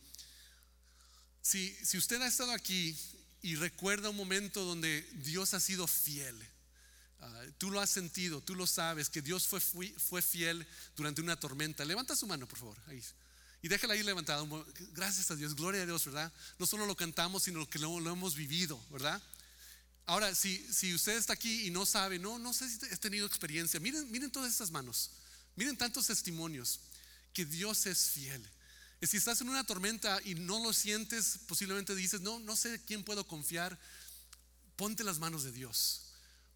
Si, 1.43 1.77
si 1.85 1.99
usted 1.99 2.23
ha 2.23 2.29
estado 2.29 2.53
aquí 2.53 2.99
y 3.43 3.57
recuerda 3.57 4.09
un 4.09 4.17
momento 4.17 4.65
donde 4.65 5.03
Dios 5.17 5.53
ha 5.53 5.61
sido 5.61 5.87
fiel. 5.87 6.35
Ah, 7.21 7.43
tú 7.59 7.71
lo 7.71 7.79
has 7.79 7.91
sentido, 7.91 8.41
tú 8.41 8.55
lo 8.55 8.67
sabes, 8.67 9.11
que 9.11 9.21
Dios 9.21 9.47
fue, 9.47 9.61
fue 9.61 10.23
fiel 10.23 10.67
durante 10.97 11.21
una 11.21 11.39
tormenta. 11.39 11.85
Levanta 11.85 12.17
su 12.17 12.27
mano, 12.27 12.49
por 12.49 12.59
favor. 12.59 12.79
Ahí. 12.87 13.03
Y 13.67 13.69
déjala 13.69 13.95
ahí 13.95 14.05
levantada. 14.05 14.47
Gracias 14.93 15.29
a 15.33 15.35
Dios, 15.35 15.57
gloria 15.57 15.83
a 15.83 15.87
Dios, 15.87 16.05
¿verdad? 16.05 16.33
No 16.57 16.67
solo 16.67 16.87
lo 16.87 16.95
cantamos, 16.97 17.43
sino 17.43 17.69
que 17.69 17.81
lo, 17.81 17.99
hemos 17.99 18.37
vivido, 18.37 18.81
¿verdad? 18.93 19.21
Ahora, 20.07 20.33
si, 20.37 20.65
si 20.73 20.95
usted 20.95 21.17
está 21.17 21.33
aquí 21.33 21.67
y 21.67 21.71
no 21.71 21.85
sabe, 21.85 22.21
no, 22.21 22.39
no 22.39 22.53
sé 22.53 22.69
si 22.69 22.79
he 22.87 22.97
tenido 22.97 23.27
experiencia, 23.27 23.81
miren, 23.81 24.09
miren 24.13 24.31
todas 24.31 24.53
estas 24.53 24.71
manos, 24.71 25.11
miren 25.57 25.77
tantos 25.77 26.07
testimonios 26.07 26.79
que 27.33 27.45
Dios 27.45 27.87
es 27.87 28.11
fiel. 28.11 28.49
Si 29.03 29.17
estás 29.17 29.41
en 29.41 29.49
una 29.49 29.65
tormenta 29.65 30.21
y 30.25 30.37
no 30.37 30.63
lo 30.63 30.73
sientes, 30.73 31.41
posiblemente 31.49 31.97
dices, 31.97 32.21
no, 32.21 32.39
no 32.39 32.55
sé 32.55 32.81
quién 32.87 33.03
puedo 33.03 33.27
confiar, 33.27 33.77
ponte 34.77 35.03
las 35.03 35.19
manos 35.19 35.43
de 35.43 35.51
Dios. 35.51 36.03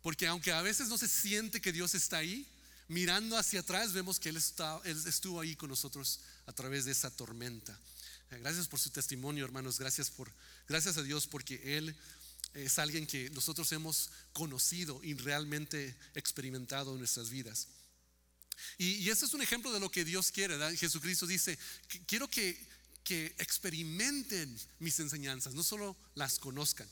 Porque 0.00 0.28
aunque 0.28 0.52
a 0.52 0.62
veces 0.62 0.86
no 0.86 0.96
se 0.96 1.08
siente 1.08 1.60
que 1.60 1.72
Dios 1.72 1.92
está 1.96 2.18
ahí, 2.18 2.46
mirando 2.90 3.38
hacia 3.38 3.60
atrás 3.60 3.92
vemos 3.92 4.18
que 4.18 4.30
Él, 4.30 4.36
está, 4.36 4.80
él 4.84 5.00
estuvo 5.06 5.40
ahí 5.40 5.54
con 5.54 5.70
nosotros 5.70 6.20
a 6.46 6.52
través 6.52 6.84
de 6.84 6.92
esa 6.92 7.08
tormenta. 7.08 7.78
Eh, 8.32 8.38
gracias 8.40 8.66
por 8.66 8.80
su 8.80 8.90
testimonio, 8.90 9.44
hermanos. 9.44 9.78
Gracias, 9.78 10.10
por, 10.10 10.30
gracias 10.68 10.96
a 10.96 11.02
Dios 11.04 11.28
porque 11.28 11.78
Él 11.78 11.94
es 12.52 12.80
alguien 12.80 13.06
que 13.06 13.30
nosotros 13.30 13.70
hemos 13.70 14.10
conocido 14.32 15.00
y 15.04 15.14
realmente 15.14 15.96
experimentado 16.14 16.92
en 16.92 16.98
nuestras 16.98 17.30
vidas. 17.30 17.68
Y, 18.76 19.08
ese 19.08 19.24
es 19.24 19.34
un 19.34 19.42
ejemplo 19.42 19.72
de 19.72 19.78
lo 19.78 19.90
que 19.90 20.04
Dios 20.04 20.32
quiere. 20.32 20.76
Jesucristo 20.76 21.28
dice, 21.28 21.56
quiero 22.06 22.28
que, 22.28 22.60
que 23.04 23.26
experimenten 23.38 24.58
mis 24.80 24.98
enseñanzas, 24.98 25.54
no 25.54 25.62
solo 25.62 25.96
las 26.16 26.40
conozcan. 26.40 26.88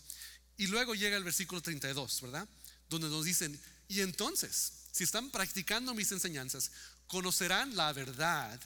Y 0.57 0.69
luego 0.69 0.95
llega 0.95 1.17
el 1.17 1.25
versículo 1.25 1.61
32, 1.61 2.23
¿verdad? 2.23 2.49
Donde 2.88 3.09
nos 3.09 3.25
dicen, 3.25 3.61
y 3.88 4.00
entonces, 4.00 4.77
si 4.92 5.04
están 5.04 5.30
practicando 5.30 5.95
mis 5.95 6.12
enseñanzas, 6.12 6.71
conocerán 7.07 7.76
la 7.76 7.92
verdad 7.92 8.61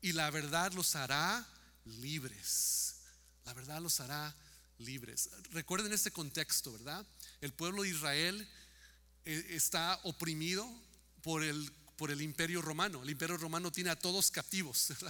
y 0.00 0.12
la 0.12 0.30
verdad 0.30 0.72
los 0.72 0.94
hará 0.96 1.46
libres. 1.84 2.96
La 3.44 3.54
verdad 3.54 3.80
los 3.80 4.00
hará 4.00 4.34
libres. 4.78 5.30
Recuerden 5.50 5.92
este 5.92 6.10
contexto, 6.10 6.72
¿verdad? 6.72 7.06
El 7.40 7.52
pueblo 7.52 7.82
de 7.82 7.90
Israel 7.90 8.48
eh, 9.24 9.46
está 9.50 9.98
oprimido 10.04 10.68
por 11.22 11.42
el 11.42 11.72
por 12.02 12.10
el 12.10 12.20
imperio 12.20 12.60
romano. 12.60 13.00
El 13.04 13.10
imperio 13.10 13.36
romano 13.36 13.70
tiene 13.70 13.90
a 13.90 13.98
todos 13.98 14.30
captivos. 14.30 14.88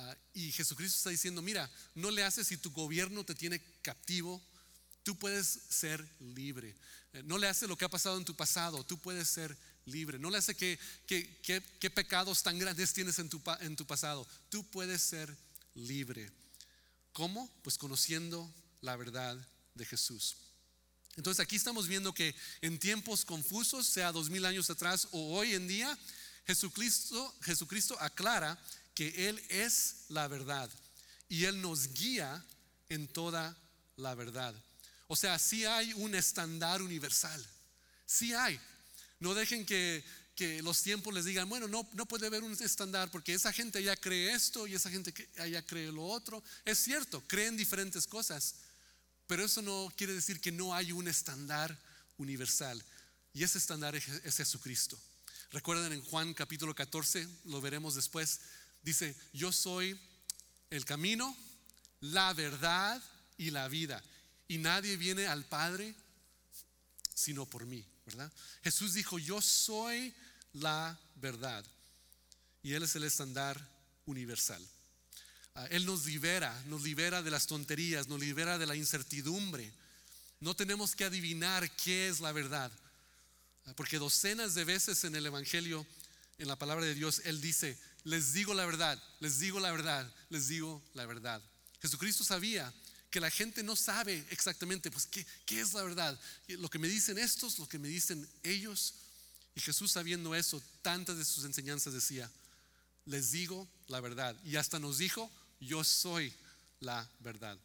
Ah, 0.00 0.16
y 0.32 0.52
Jesucristo 0.52 0.96
está 0.96 1.10
diciendo, 1.10 1.42
mira, 1.42 1.68
no 1.96 2.12
le 2.12 2.22
haces 2.22 2.46
si 2.46 2.56
tu 2.56 2.70
gobierno 2.70 3.24
te 3.24 3.34
tiene 3.34 3.60
captivo, 3.82 4.40
tú 5.02 5.18
puedes 5.18 5.62
ser 5.68 6.08
libre. 6.20 6.76
Eh, 7.14 7.24
no 7.24 7.36
le 7.36 7.48
hace 7.48 7.66
lo 7.66 7.76
que 7.76 7.84
ha 7.84 7.88
pasado 7.88 8.16
en 8.16 8.24
tu 8.24 8.36
pasado, 8.36 8.84
tú 8.84 8.96
puedes 9.00 9.26
ser 9.26 9.58
libre. 9.90 10.18
No 10.18 10.30
le 10.30 10.38
hace 10.38 10.54
que, 10.54 10.78
que, 11.06 11.90
pecados 11.90 12.42
tan 12.42 12.58
grandes 12.58 12.92
tienes 12.92 13.18
en 13.18 13.28
tu, 13.28 13.40
en 13.60 13.76
tu 13.76 13.86
pasado, 13.86 14.26
tú 14.48 14.64
puedes 14.70 15.02
ser 15.02 15.34
libre. 15.74 16.30
¿Cómo? 17.12 17.50
Pues 17.62 17.78
conociendo 17.78 18.52
la 18.80 18.96
verdad 18.96 19.36
de 19.74 19.84
Jesús. 19.84 20.36
Entonces 21.16 21.42
aquí 21.42 21.56
estamos 21.56 21.88
viendo 21.88 22.14
que 22.14 22.34
en 22.60 22.78
tiempos 22.78 23.24
confusos, 23.24 23.86
sea 23.86 24.12
dos 24.12 24.30
mil 24.30 24.44
años 24.44 24.70
atrás 24.70 25.08
o 25.10 25.36
hoy 25.36 25.54
en 25.54 25.66
día, 25.66 25.98
Jesucristo, 26.46 27.34
Jesucristo 27.42 27.96
aclara 28.00 28.58
que 28.94 29.28
Él 29.28 29.42
es 29.48 30.04
la 30.08 30.28
verdad 30.28 30.70
y 31.28 31.44
Él 31.44 31.60
nos 31.60 31.88
guía 31.92 32.44
en 32.88 33.08
toda 33.08 33.56
la 33.96 34.14
verdad. 34.14 34.54
O 35.08 35.16
sea, 35.16 35.38
sí 35.38 35.64
hay 35.64 35.92
un 35.94 36.14
estándar 36.14 36.82
universal, 36.82 37.44
sí 38.06 38.32
hay. 38.34 38.60
No 39.20 39.34
dejen 39.34 39.66
que, 39.66 40.04
que 40.34 40.62
los 40.62 40.82
tiempos 40.82 41.12
les 41.12 41.24
digan, 41.24 41.48
bueno, 41.48 41.68
no, 41.68 41.88
no 41.94 42.06
puede 42.06 42.26
haber 42.26 42.42
un 42.42 42.52
estándar 42.52 43.10
porque 43.10 43.34
esa 43.34 43.52
gente 43.52 43.82
ya 43.82 43.96
cree 43.96 44.32
esto 44.32 44.66
y 44.66 44.74
esa 44.74 44.90
gente 44.90 45.12
ya 45.36 45.66
cree 45.66 45.90
lo 45.90 46.04
otro. 46.04 46.42
Es 46.64 46.78
cierto, 46.78 47.22
creen 47.26 47.56
diferentes 47.56 48.06
cosas, 48.06 48.54
pero 49.26 49.44
eso 49.44 49.62
no 49.62 49.92
quiere 49.96 50.14
decir 50.14 50.40
que 50.40 50.52
no 50.52 50.74
hay 50.74 50.92
un 50.92 51.08
estándar 51.08 51.76
universal. 52.16 52.82
Y 53.34 53.44
ese 53.44 53.58
estándar 53.58 53.94
es 53.94 54.36
Jesucristo. 54.36 54.98
Recuerden 55.50 55.92
en 55.92 56.02
Juan 56.02 56.34
capítulo 56.34 56.74
14, 56.74 57.26
lo 57.46 57.60
veremos 57.60 57.94
después, 57.94 58.40
dice, 58.82 59.16
yo 59.32 59.50
soy 59.50 59.98
el 60.70 60.84
camino, 60.84 61.34
la 62.00 62.32
verdad 62.34 63.02
y 63.38 63.50
la 63.50 63.66
vida. 63.68 64.02
Y 64.46 64.58
nadie 64.58 64.96
viene 64.96 65.26
al 65.26 65.44
Padre 65.44 65.94
sino 67.14 67.46
por 67.46 67.66
mí, 67.66 67.84
Jesús 68.62 68.94
dijo, 68.94 69.18
yo 69.18 69.40
soy 69.40 70.14
la 70.52 70.98
verdad. 71.16 71.64
Y 72.62 72.74
Él 72.74 72.82
es 72.82 72.96
el 72.96 73.04
estándar 73.04 73.60
universal. 74.06 74.64
Ah, 75.54 75.66
Él 75.70 75.86
nos 75.86 76.06
libera, 76.06 76.60
nos 76.66 76.82
libera 76.82 77.22
de 77.22 77.30
las 77.30 77.46
tonterías, 77.46 78.08
nos 78.08 78.20
libera 78.20 78.58
de 78.58 78.66
la 78.66 78.76
incertidumbre. 78.76 79.72
No 80.40 80.54
tenemos 80.54 80.94
que 80.94 81.04
adivinar 81.04 81.70
qué 81.76 82.08
es 82.08 82.20
la 82.20 82.32
verdad. 82.32 82.70
Ah, 83.66 83.72
porque 83.76 83.98
docenas 83.98 84.54
de 84.54 84.64
veces 84.64 85.04
en 85.04 85.16
el 85.16 85.26
Evangelio, 85.26 85.86
en 86.38 86.48
la 86.48 86.56
palabra 86.56 86.84
de 86.84 86.94
Dios, 86.94 87.22
Él 87.24 87.40
dice, 87.40 87.78
les 88.04 88.32
digo 88.32 88.54
la 88.54 88.66
verdad, 88.66 89.02
les 89.20 89.38
digo 89.38 89.60
la 89.60 89.72
verdad, 89.72 90.10
les 90.30 90.48
digo 90.48 90.82
la 90.94 91.06
verdad. 91.06 91.42
Jesucristo 91.80 92.24
sabía 92.24 92.72
que 93.10 93.20
la 93.20 93.30
gente 93.30 93.62
no 93.62 93.74
sabe 93.74 94.24
exactamente, 94.30 94.90
pues, 94.90 95.06
¿qué, 95.06 95.26
qué 95.46 95.60
es 95.60 95.72
la 95.72 95.82
verdad? 95.82 96.18
Lo 96.48 96.68
que 96.68 96.78
me 96.78 96.88
dicen 96.88 97.18
estos, 97.18 97.58
lo 97.58 97.68
que 97.68 97.78
me 97.78 97.88
dicen 97.88 98.28
ellos. 98.42 98.94
Y 99.54 99.60
Jesús 99.60 99.92
sabiendo 99.92 100.34
eso, 100.34 100.62
tantas 100.82 101.16
de 101.16 101.24
sus 101.24 101.44
enseñanzas 101.44 101.92
decía, 101.92 102.30
les 103.06 103.30
digo 103.30 103.66
la 103.88 104.00
verdad. 104.00 104.36
Y 104.44 104.56
hasta 104.56 104.78
nos 104.78 104.98
dijo, 104.98 105.30
yo 105.60 105.82
soy 105.84 106.32
la 106.80 107.08
verdad. 107.20 107.58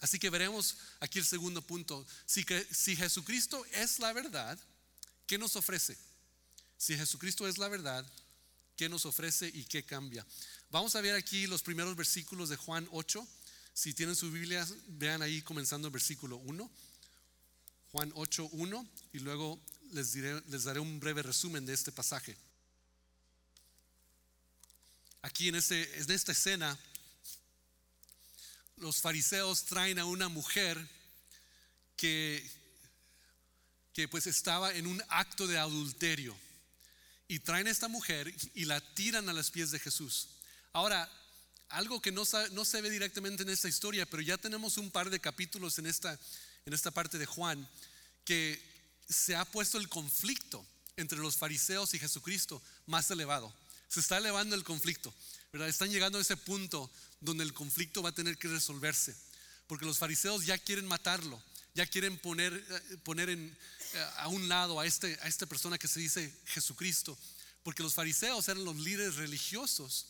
Así 0.00 0.18
que 0.18 0.30
veremos 0.30 0.76
aquí 1.00 1.18
el 1.18 1.24
segundo 1.24 1.62
punto. 1.62 2.06
Si, 2.26 2.44
si 2.70 2.96
Jesucristo 2.96 3.64
es 3.72 3.98
la 3.98 4.12
verdad, 4.12 4.58
¿qué 5.26 5.38
nos 5.38 5.56
ofrece? 5.56 5.96
Si 6.76 6.96
Jesucristo 6.96 7.46
es 7.46 7.58
la 7.58 7.68
verdad, 7.68 8.04
¿qué 8.76 8.88
nos 8.88 9.04
ofrece 9.04 9.50
y 9.52 9.64
qué 9.64 9.84
cambia? 9.84 10.26
Vamos 10.70 10.96
a 10.96 11.00
ver 11.00 11.14
aquí 11.14 11.46
los 11.46 11.62
primeros 11.62 11.94
versículos 11.94 12.48
de 12.48 12.56
Juan 12.56 12.88
8. 12.92 13.26
Si 13.74 13.94
tienen 13.94 14.16
su 14.16 14.30
Biblia, 14.30 14.66
vean 14.88 15.22
ahí 15.22 15.42
comenzando 15.42 15.88
el 15.88 15.92
versículo 15.92 16.36
1. 16.36 16.70
Juan 17.92 18.12
8, 18.14 18.48
1. 18.52 18.88
Y 19.12 19.18
luego 19.20 19.60
les, 19.92 20.12
diré, 20.12 20.40
les 20.48 20.64
daré 20.64 20.80
un 20.80 21.00
breve 21.00 21.22
resumen 21.22 21.64
de 21.66 21.74
este 21.74 21.92
pasaje. 21.92 22.36
Aquí 25.22 25.48
en, 25.48 25.56
este, 25.56 26.00
en 26.00 26.10
esta 26.10 26.32
escena 26.32 26.78
los 28.76 28.96
fariseos 28.96 29.64
traen 29.66 29.98
a 29.98 30.06
una 30.06 30.28
mujer 30.28 30.88
que, 31.96 32.50
que 33.92 34.08
pues 34.08 34.26
estaba 34.26 34.74
en 34.74 34.86
un 34.86 35.02
acto 35.08 35.46
de 35.46 35.58
adulterio. 35.58 36.36
Y 37.28 37.38
traen 37.40 37.66
a 37.68 37.70
esta 37.70 37.88
mujer 37.88 38.34
y 38.54 38.64
la 38.64 38.80
tiran 38.94 39.28
a 39.28 39.32
los 39.32 39.50
pies 39.50 39.70
de 39.70 39.78
Jesús. 39.78 40.28
Ahora, 40.72 41.08
algo 41.70 42.02
que 42.02 42.12
no, 42.12 42.24
no 42.52 42.64
se 42.64 42.80
ve 42.80 42.90
directamente 42.90 43.42
en 43.42 43.48
esta 43.48 43.68
historia, 43.68 44.06
pero 44.06 44.22
ya 44.22 44.36
tenemos 44.36 44.76
un 44.76 44.90
par 44.90 45.10
de 45.10 45.20
capítulos 45.20 45.78
en 45.78 45.86
esta, 45.86 46.18
en 46.66 46.72
esta 46.72 46.90
parte 46.90 47.18
de 47.18 47.26
Juan, 47.26 47.66
que 48.24 48.60
se 49.08 49.34
ha 49.34 49.44
puesto 49.44 49.78
el 49.78 49.88
conflicto 49.88 50.64
entre 50.96 51.18
los 51.18 51.36
fariseos 51.36 51.94
y 51.94 51.98
Jesucristo 51.98 52.60
más 52.86 53.10
elevado. 53.10 53.52
Se 53.88 54.00
está 54.00 54.18
elevando 54.18 54.54
el 54.54 54.64
conflicto. 54.64 55.12
¿verdad? 55.52 55.68
Están 55.68 55.90
llegando 55.90 56.18
a 56.18 56.22
ese 56.22 56.36
punto 56.36 56.90
donde 57.20 57.44
el 57.44 57.52
conflicto 57.52 58.02
va 58.02 58.10
a 58.10 58.14
tener 58.14 58.36
que 58.36 58.48
resolverse. 58.48 59.16
Porque 59.66 59.86
los 59.86 59.98
fariseos 59.98 60.46
ya 60.46 60.58
quieren 60.58 60.86
matarlo, 60.86 61.40
ya 61.74 61.86
quieren 61.86 62.18
poner, 62.18 62.52
eh, 62.54 62.96
poner 63.04 63.30
en, 63.30 63.56
eh, 63.94 64.10
a 64.16 64.28
un 64.28 64.48
lado 64.48 64.80
a, 64.80 64.86
este, 64.86 65.18
a 65.22 65.28
esta 65.28 65.46
persona 65.46 65.78
que 65.78 65.88
se 65.88 66.00
dice 66.00 66.32
Jesucristo. 66.46 67.16
Porque 67.62 67.82
los 67.82 67.94
fariseos 67.94 68.48
eran 68.48 68.64
los 68.64 68.76
líderes 68.76 69.16
religiosos 69.16 70.06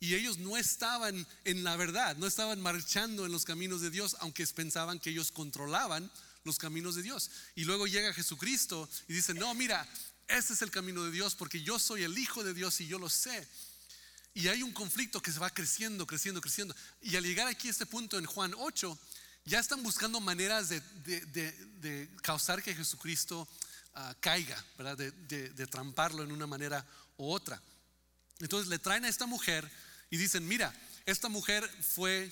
y 0.00 0.14
ellos 0.14 0.38
no 0.38 0.56
estaban 0.56 1.26
en 1.44 1.64
la 1.64 1.76
verdad, 1.76 2.16
no 2.16 2.26
estaban 2.26 2.60
marchando 2.60 3.26
en 3.26 3.32
los 3.32 3.44
caminos 3.44 3.80
de 3.80 3.90
Dios, 3.90 4.16
aunque 4.20 4.46
pensaban 4.46 5.00
que 5.00 5.10
ellos 5.10 5.32
controlaban 5.32 6.10
los 6.44 6.58
caminos 6.58 6.94
de 6.94 7.02
Dios. 7.02 7.30
Y 7.54 7.64
luego 7.64 7.86
llega 7.86 8.12
Jesucristo 8.12 8.88
y 9.08 9.12
dice, 9.12 9.34
no, 9.34 9.52
mira, 9.54 9.86
ese 10.28 10.52
es 10.52 10.62
el 10.62 10.70
camino 10.70 11.04
de 11.04 11.10
Dios 11.10 11.34
porque 11.34 11.62
yo 11.62 11.78
soy 11.78 12.04
el 12.04 12.16
Hijo 12.16 12.44
de 12.44 12.54
Dios 12.54 12.80
y 12.80 12.86
yo 12.86 12.98
lo 12.98 13.08
sé. 13.08 13.48
Y 14.34 14.48
hay 14.48 14.62
un 14.62 14.72
conflicto 14.72 15.20
que 15.20 15.32
se 15.32 15.40
va 15.40 15.50
creciendo, 15.50 16.06
creciendo, 16.06 16.40
creciendo. 16.40 16.76
Y 17.02 17.16
al 17.16 17.24
llegar 17.24 17.48
aquí 17.48 17.68
a 17.68 17.70
este 17.72 17.86
punto 17.86 18.18
en 18.18 18.26
Juan 18.26 18.54
8, 18.56 18.96
ya 19.44 19.58
están 19.58 19.82
buscando 19.82 20.20
maneras 20.20 20.68
de, 20.68 22.10
causar 22.22 22.62
que 22.62 22.74
Jesucristo 22.74 23.48
ah, 23.94 24.14
caiga, 24.20 24.62
¿verdad? 24.76 24.96
De, 24.96 25.66
tramparlo 25.66 26.22
en 26.22 26.30
una 26.30 26.46
manera 26.46 26.86
u 27.16 27.30
otra. 27.32 27.60
Entonces 28.38 28.68
le 28.68 28.78
traen 28.78 29.04
a 29.04 29.08
esta 29.08 29.26
mujer 29.26 29.68
y 30.10 30.16
dicen, 30.16 30.46
mira, 30.46 30.74
esta 31.06 31.28
mujer 31.28 31.68
fue 31.82 32.30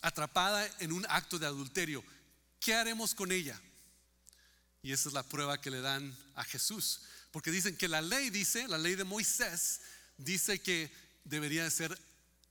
atrapada 0.00 0.68
en 0.78 0.92
un 0.92 1.04
acto 1.08 1.38
de 1.38 1.46
adulterio. 1.46 2.04
¿Qué 2.60 2.74
haremos 2.74 3.14
con 3.14 3.32
ella? 3.32 3.60
Y 4.82 4.92
esa 4.92 5.08
es 5.08 5.14
la 5.14 5.22
prueba 5.22 5.60
que 5.60 5.70
le 5.70 5.80
dan 5.80 6.16
a 6.34 6.44
Jesús. 6.44 7.02
Porque 7.30 7.50
dicen 7.50 7.76
que 7.76 7.88
la 7.88 8.02
ley 8.02 8.30
dice, 8.30 8.68
la 8.68 8.78
ley 8.78 8.94
de 8.94 9.04
Moisés, 9.04 9.80
dice 10.18 10.60
que 10.60 10.92
debería 11.24 11.64
de 11.64 11.70
ser 11.70 11.98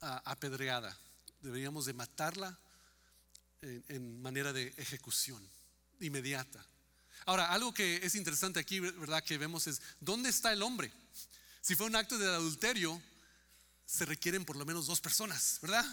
ah, 0.00 0.22
apedreada. 0.24 0.96
Deberíamos 1.40 1.86
de 1.86 1.92
matarla 1.92 2.58
en, 3.62 4.20
manera 4.20 4.52
de 4.52 4.74
ejecución 4.76 5.42
inmediata. 6.00 6.64
Ahora, 7.26 7.52
algo 7.52 7.72
que 7.72 8.00
es 8.02 8.14
interesante 8.14 8.58
aquí, 8.58 8.80
¿verdad? 8.80 9.22
Que 9.22 9.38
vemos 9.38 9.66
es, 9.66 9.80
¿dónde 10.00 10.30
está 10.30 10.52
el 10.52 10.62
hombre? 10.62 10.92
Si 11.60 11.76
fue 11.76 11.86
un 11.86 11.94
acto 11.94 12.18
de 12.18 12.26
adulterio, 12.26 13.00
se 13.86 14.04
requieren 14.04 14.44
por 14.44 14.56
lo 14.56 14.64
menos 14.64 14.86
dos 14.86 15.00
personas, 15.00 15.58
¿verdad? 15.62 15.84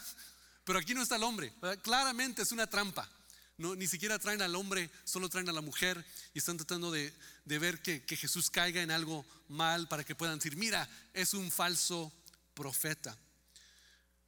Pero 0.63 0.79
aquí 0.79 0.93
no 0.93 1.01
está 1.01 1.15
el 1.15 1.23
hombre. 1.23 1.53
Claramente 1.81 2.41
es 2.41 2.51
una 2.51 2.67
trampa. 2.67 3.09
No, 3.57 3.75
ni 3.75 3.87
siquiera 3.87 4.17
traen 4.17 4.41
al 4.41 4.55
hombre, 4.55 4.89
solo 5.03 5.27
traen 5.27 5.49
a 5.49 5.51
la 5.51 5.59
mujer 5.59 6.03
y 6.33 6.39
están 6.39 6.55
tratando 6.55 6.91
de, 6.91 7.13
ver 7.45 7.81
que, 7.81 8.01
Jesús 8.15 8.49
caiga 8.49 8.81
en 8.81 8.89
algo 8.89 9.25
mal 9.49 9.89
para 9.89 10.05
que 10.05 10.15
puedan 10.15 10.39
decir, 10.39 10.55
mira, 10.55 10.89
es 11.13 11.33
un 11.33 11.51
falso 11.51 12.09
profeta. 12.53 13.17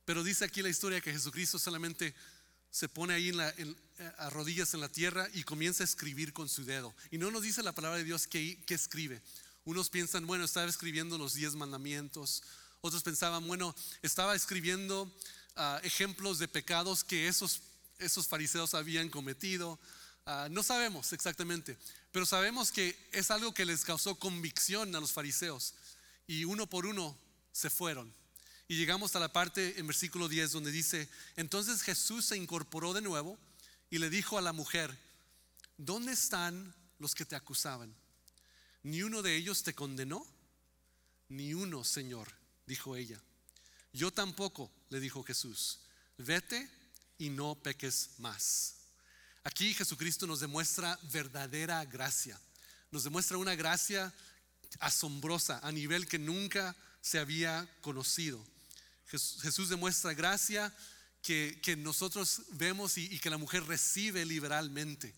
Pero 0.03 0.23
dice 0.23 0.43
aquí 0.43 0.61
la 0.61 0.67
historia 0.67 0.99
que 0.99 1.13
Jesucristo 1.13 1.57
solamente 1.57 2.13
se 2.71 2.89
pone 2.89 3.13
ahí 3.13 3.29
en 3.29 3.37
la, 3.37 3.53
a 4.17 4.29
rodillas 4.29 4.73
en 4.73 4.81
la 4.81 4.89
tierra 4.89 5.27
y 5.33 5.43
comienza 5.43 5.83
a 5.83 5.85
escribir 5.85 6.33
con 6.33 6.49
su 6.49 6.65
dedo. 6.65 6.93
Y 7.11 7.17
no 7.17 7.31
nos 7.31 7.43
dice 7.43 7.63
la 7.63 7.73
palabra 7.73 7.99
de 7.99 8.03
Dios 8.03 8.27
que, 8.27 8.57
escribe. 8.67 9.21
Unos 9.63 9.89
piensan, 9.89 10.25
bueno, 10.25 10.43
estaba 10.43 10.67
escribiendo 10.67 11.17
los 11.17 11.35
diez 11.35 11.55
mandamientos. 11.55 12.43
Otros 12.81 13.03
pensaban, 13.03 13.47
bueno, 13.47 13.75
estaba 14.01 14.35
escribiendo 14.35 15.11
ah, 15.55 15.79
ejemplos 15.83 16.39
de 16.39 16.47
pecados 16.47 17.03
que 17.03 17.27
esos 17.27 17.61
esos 18.01 18.27
fariseos 18.27 18.73
habían 18.73 19.09
cometido. 19.09 19.79
Ah, 20.25 20.47
no 20.51 20.63
sabemos 20.63 21.13
exactamente, 21.13 21.77
pero 22.11 22.25
sabemos 22.25 22.71
que 22.71 22.97
es 23.11 23.31
algo 23.31 23.53
que 23.53 23.65
les 23.65 23.85
causó 23.85 24.15
convicción 24.15 24.95
a 24.95 24.99
los 24.99 25.11
fariseos 25.11 25.73
y 26.27 26.45
uno 26.45 26.67
por 26.67 26.85
uno 26.85 27.17
se 27.51 27.69
fueron. 27.69 28.13
Y 28.67 28.77
llegamos 28.77 29.15
a 29.15 29.19
la 29.19 29.33
parte 29.33 29.79
en 29.79 29.87
versículo 29.87 30.29
10 30.29 30.51
donde 30.51 30.71
dice, 30.71 31.09
entonces 31.35 31.81
Jesús 31.81 32.25
se 32.25 32.37
incorporó 32.37 32.93
de 32.93 33.01
nuevo 33.01 33.37
y 33.89 33.97
le 33.97 34.09
dijo 34.09 34.37
a 34.37 34.41
la 34.41 34.53
mujer, 34.53 34.97
¿dónde 35.77 36.13
están 36.13 36.73
los 36.99 37.15
que 37.15 37.25
te 37.25 37.35
acusaban? 37.35 37.93
¿Ni 38.83 39.03
uno 39.03 39.21
de 39.21 39.35
ellos 39.35 39.63
te 39.63 39.73
condenó? 39.73 40.25
Ni 41.27 41.53
uno, 41.53 41.83
Señor, 41.83 42.31
dijo 42.71 42.95
ella. 42.95 43.19
Yo 43.91 44.11
tampoco, 44.11 44.71
le 44.89 45.01
dijo 45.01 45.23
Jesús. 45.23 45.79
Vete 46.17 46.69
y 47.17 47.29
no 47.29 47.55
peques 47.55 48.11
más. 48.17 48.75
Aquí 49.43 49.73
Jesucristo 49.73 50.25
nos 50.25 50.39
demuestra 50.39 50.97
verdadera 51.11 51.83
gracia. 51.83 52.39
Nos 52.89 53.03
demuestra 53.03 53.37
una 53.37 53.55
gracia 53.55 54.13
asombrosa 54.79 55.59
a 55.63 55.71
nivel 55.73 56.07
que 56.07 56.17
nunca 56.17 56.73
se 57.01 57.19
había 57.19 57.67
conocido. 57.81 58.41
Jesús 59.07 59.67
demuestra 59.67 60.13
gracia 60.13 60.73
que, 61.21 61.75
nosotros 61.77 62.43
vemos 62.51 62.97
y, 62.97 63.13
y, 63.13 63.19
que 63.19 63.29
la 63.29 63.37
mujer 63.37 63.65
recibe 63.65 64.23
liberalmente, 64.23 65.13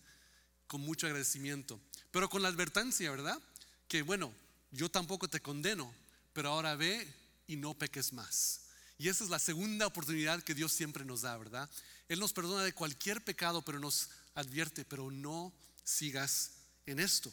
con 0.66 0.80
mucho 0.80 1.06
agradecimiento. 1.06 1.80
Pero 2.10 2.28
con 2.28 2.42
la 2.42 2.48
advertencia, 2.48 3.12
¿verdad? 3.12 3.40
Que 3.86 4.02
bueno, 4.02 4.34
yo 4.72 4.90
tampoco 4.90 5.28
te 5.28 5.40
condeno, 5.40 5.94
pero 6.32 6.48
ahora 6.48 6.74
ve 6.74 7.23
y 7.46 7.56
no 7.56 7.74
peques 7.74 8.12
más. 8.12 8.60
Y 8.98 9.08
esa 9.08 9.24
es 9.24 9.30
la 9.30 9.38
segunda 9.38 9.86
oportunidad 9.86 10.42
que 10.42 10.54
Dios 10.54 10.72
siempre 10.72 11.04
nos 11.04 11.22
da, 11.22 11.36
¿verdad? 11.36 11.68
Él 12.08 12.20
nos 12.20 12.32
perdona 12.32 12.62
de 12.62 12.72
cualquier 12.72 13.22
pecado, 13.24 13.62
pero 13.62 13.80
nos 13.80 14.10
advierte, 14.34 14.84
pero 14.84 15.10
no 15.10 15.52
sigas 15.82 16.52
en 16.86 17.00
esto. 17.00 17.32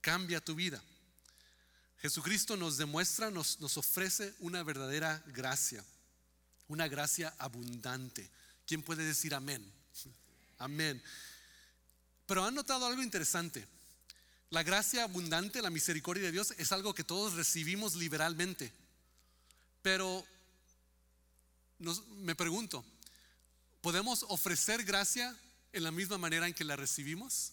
Cambia 0.00 0.44
tu 0.44 0.54
vida. 0.54 0.82
Jesucristo 2.00 2.56
nos 2.56 2.76
demuestra, 2.76 3.30
nos, 3.30 3.60
nos 3.60 3.76
ofrece 3.76 4.34
una 4.40 4.62
verdadera 4.62 5.22
gracia, 5.26 5.84
una 6.68 6.88
gracia 6.88 7.34
abundante. 7.38 8.28
¿Quién 8.66 8.82
puede 8.82 9.04
decir 9.04 9.34
amén? 9.34 9.64
Amén. 10.58 11.02
Pero 12.26 12.44
han 12.44 12.54
notado 12.54 12.86
algo 12.86 13.02
interesante. 13.02 13.66
La 14.50 14.62
gracia 14.62 15.04
abundante, 15.04 15.62
la 15.62 15.70
misericordia 15.70 16.24
de 16.24 16.32
Dios 16.32 16.54
es 16.56 16.72
algo 16.72 16.94
que 16.94 17.04
todos 17.04 17.34
recibimos 17.34 17.94
liberalmente. 17.94 18.72
Pero 19.82 20.24
me 22.18 22.34
pregunto, 22.34 22.84
¿podemos 23.80 24.24
ofrecer 24.28 24.84
gracia 24.84 25.34
en 25.72 25.82
la 25.82 25.90
misma 25.90 26.18
manera 26.18 26.46
en 26.46 26.54
que 26.54 26.64
la 26.64 26.76
recibimos? 26.76 27.52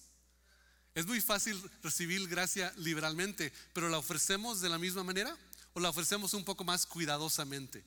Es 0.96 1.06
muy 1.06 1.20
fácil 1.20 1.62
recibir 1.84 2.26
gracia 2.28 2.74
liberalmente, 2.78 3.52
pero 3.74 3.90
¿la 3.90 3.98
ofrecemos 3.98 4.62
de 4.62 4.70
la 4.70 4.78
misma 4.78 5.04
manera 5.04 5.38
o 5.74 5.80
la 5.80 5.90
ofrecemos 5.90 6.34
un 6.34 6.46
poco 6.46 6.64
más 6.64 6.86
cuidadosamente? 6.86 7.84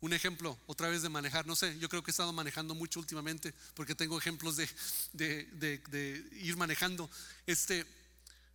Un 0.00 0.12
ejemplo, 0.12 0.58
otra 0.66 0.88
vez 0.90 1.00
de 1.00 1.08
manejar, 1.08 1.46
no 1.46 1.56
sé, 1.56 1.78
yo 1.78 1.88
creo 1.88 2.02
que 2.02 2.10
he 2.10 2.12
estado 2.12 2.34
manejando 2.34 2.74
mucho 2.74 3.00
últimamente 3.00 3.54
porque 3.72 3.94
tengo 3.94 4.18
ejemplos 4.18 4.56
de, 4.56 6.28
ir 6.32 6.56
manejando. 6.58 7.08
Este, 7.46 7.86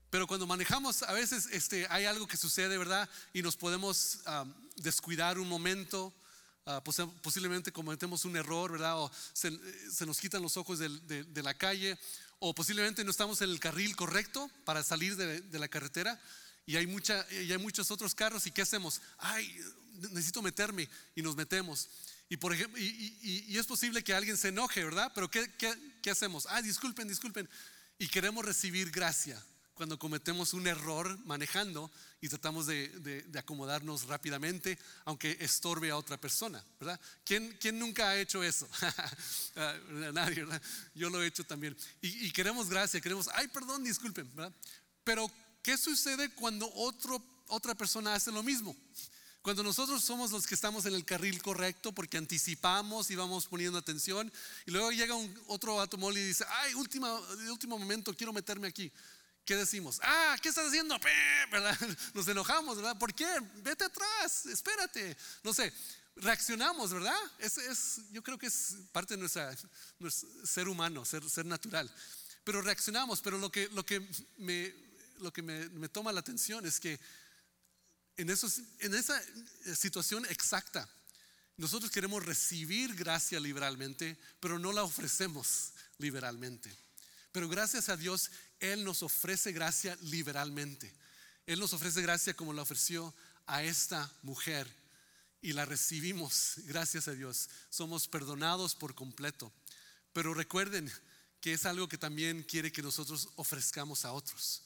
pero 0.10 0.26
cuando 0.26 0.48
manejamos, 0.48 1.04
a 1.04 1.14
veces 1.14 1.48
este, 1.52 1.86
hay 1.90 2.06
algo 2.06 2.28
que 2.28 2.38
sucede, 2.38 2.78
¿verdad? 2.78 3.08
Y 3.34 3.42
nos 3.42 3.56
podemos 3.56 4.20
descuidar 4.78 5.38
un 5.38 5.48
momento 5.48 6.14
ah, 6.66 6.84
posiblemente 7.22 7.72
cometemos 7.72 8.26
un 8.26 8.36
error, 8.36 8.72
¿verdad? 8.72 9.00
O 9.00 9.12
se, 9.34 9.52
nos 10.06 10.20
quitan 10.20 10.42
los 10.42 10.58
ojos 10.58 10.80
de, 10.80 11.44
la 11.44 11.54
calle, 11.54 11.98
o 12.40 12.56
posiblemente 12.56 13.04
no 13.04 13.12
estamos 13.12 13.42
en 13.42 13.52
el 13.52 13.60
carril 13.60 13.96
correcto 13.96 14.50
para 14.66 14.84
salir 14.84 15.16
de, 15.16 15.60
la 15.60 15.68
carretera 15.68 16.20
y 16.66 16.76
hay, 16.76 16.88
mucha, 16.88 17.26
y 17.32 17.52
hay 17.52 17.58
muchos 17.58 17.92
otros 17.92 18.16
carros 18.16 18.48
y 18.48 18.52
¿qué 18.52 18.64
hacemos? 18.64 19.02
Ay, 19.20 19.60
necesito 20.12 20.42
meterme 20.42 20.90
y 21.16 21.22
nos 21.22 21.36
metemos. 21.36 21.88
Y, 22.30 22.38
por 22.38 22.54
ejemplo, 22.54 22.80
y, 22.82 23.58
es 23.58 23.66
posible 23.68 24.04
que 24.04 24.14
alguien 24.14 24.38
se 24.38 24.48
enoje, 24.48 24.84
¿verdad? 24.84 25.12
Pero 25.14 25.30
¿qué, 25.30 25.52
qué 26.02 26.10
hacemos? 26.10 26.48
Ah, 26.50 26.64
disculpen, 26.64 27.08
disculpen. 27.08 27.48
Y 28.00 28.08
queremos 28.08 28.46
recibir 28.46 28.90
gracia 28.90 29.44
cuando 29.80 29.98
cometemos 29.98 30.54
un 30.54 30.68
error 30.68 31.18
manejando 31.20 31.90
y 32.20 32.28
tratamos 32.28 32.68
de, 32.68 33.26
acomodarnos 33.38 34.08
rápidamente, 34.08 34.78
aunque 35.06 35.38
estorbe 35.40 35.90
a 35.90 35.96
otra 35.96 36.20
persona, 36.20 36.62
¿verdad? 36.82 37.00
¿Quién, 37.24 37.56
quién 37.62 37.80
nunca 37.80 38.10
ha 38.10 38.18
hecho 38.18 38.44
eso? 38.44 38.68
Ah, 39.56 39.76
nadie, 40.14 40.44
¿verdad? 40.44 40.62
Yo 40.94 41.10
lo 41.10 41.22
he 41.24 41.28
hecho 41.28 41.46
también. 41.46 41.76
Y, 42.02 42.30
queremos 42.32 42.70
gracia, 42.70 43.00
queremos, 43.00 43.30
ay, 43.34 43.48
perdón, 43.48 43.84
disculpen, 43.84 44.30
¿verdad? 44.36 44.54
Pero, 45.06 45.32
¿qué 45.64 45.78
sucede 45.78 46.30
cuando 46.36 46.70
otro, 46.74 47.24
otra 47.48 47.74
persona 47.74 48.16
hace 48.16 48.34
lo 48.34 48.44
mismo? 48.44 48.76
Cuando 49.42 49.64
nosotros 49.64 50.04
somos 50.04 50.32
los 50.32 50.46
que 50.46 50.56
estamos 50.56 50.86
en 50.86 50.94
el 50.94 51.06
carril 51.06 51.42
correcto 51.42 51.94
porque 51.94 52.18
anticipamos 52.18 53.12
y 53.12 53.16
vamos 53.16 53.48
poniendo 53.48 53.78
atención 53.78 54.32
y 54.66 54.72
luego 54.72 54.92
llega 54.92 55.16
un, 55.16 55.34
otro 55.48 55.80
automóvil 55.80 56.18
y 56.18 56.28
dice, 56.28 56.46
ay, 56.50 56.74
última, 56.74 57.18
último 57.50 57.80
momento, 57.80 58.14
quiero 58.14 58.34
meterme 58.34 58.68
aquí. 58.68 58.92
¿Qué 59.50 59.56
decimos? 59.56 60.00
Ah, 60.04 60.38
¿qué 60.44 60.50
estás 60.50 60.68
haciendo? 60.68 60.96
¿verdad? 61.52 61.76
Nos 62.14 62.28
enojamos, 62.28 62.76
¿verdad? 62.76 62.96
¿Por 63.00 63.16
qué? 63.16 63.26
Vete 63.64 63.84
atrás, 63.84 64.46
espérate. 64.46 65.18
No 65.42 65.56
sé, 65.56 65.74
reaccionamos, 66.18 66.94
¿verdad? 66.94 67.18
Es, 67.40 67.58
es, 67.58 68.02
yo 68.12 68.22
creo 68.22 68.38
que 68.38 68.46
es 68.46 68.76
parte 68.92 69.16
de 69.16 69.22
nuestra, 69.22 69.52
nuestro 69.98 70.30
ser 70.46 70.68
humano, 70.68 71.04
ser, 71.04 71.28
ser 71.28 71.48
natural. 71.48 71.92
Pero 72.44 72.62
reaccionamos, 72.62 73.22
pero 73.22 73.40
lo 73.40 73.52
que, 73.52 73.68
lo 73.70 73.84
que, 73.84 74.08
me, 74.38 74.72
lo 75.18 75.34
que 75.34 75.42
me, 75.42 75.68
me 75.70 75.90
toma 75.90 76.12
la 76.12 76.20
atención 76.20 76.64
es 76.68 76.80
que 76.80 77.00
en, 78.18 78.30
esos, 78.30 78.62
en 78.78 78.94
esa 78.94 79.20
situación 79.76 80.28
exacta, 80.28 80.88
nosotros 81.58 81.90
queremos 81.90 82.24
recibir 82.24 82.94
gracia 82.94 83.40
liberalmente, 83.40 84.16
pero 84.40 84.60
no 84.60 84.72
la 84.72 84.84
ofrecemos 84.84 85.74
liberalmente. 85.98 86.72
Pero 87.32 87.48
gracias 87.48 87.90
a 87.90 87.98
Dios, 87.98 88.32
Él 88.60 88.84
nos 88.84 89.04
ofrece 89.04 89.52
gracia 89.52 89.98
liberalmente. 90.02 90.94
Él 91.46 91.60
nos 91.60 91.74
ofrece 91.74 92.02
gracia 92.02 92.36
como 92.36 92.54
la 92.54 92.62
ofreció 92.62 93.14
a 93.48 93.64
esta 93.64 94.12
mujer 94.22 94.68
y 95.42 95.54
la 95.54 95.66
recibimos, 95.66 96.56
gracias 96.66 97.08
a 97.08 97.14
Dios. 97.14 97.50
Somos 97.70 98.08
perdonados 98.08 98.76
por 98.76 98.94
completo. 98.94 99.52
Pero 100.14 100.34
recuerden 100.34 100.92
que 101.42 101.54
es 101.54 101.66
algo 101.66 101.88
que 101.88 101.98
también 101.98 102.44
quiere 102.44 102.72
que 102.72 102.82
nosotros 102.82 103.30
ofrezcamos 103.36 104.06
a 104.06 104.12
otros, 104.12 104.64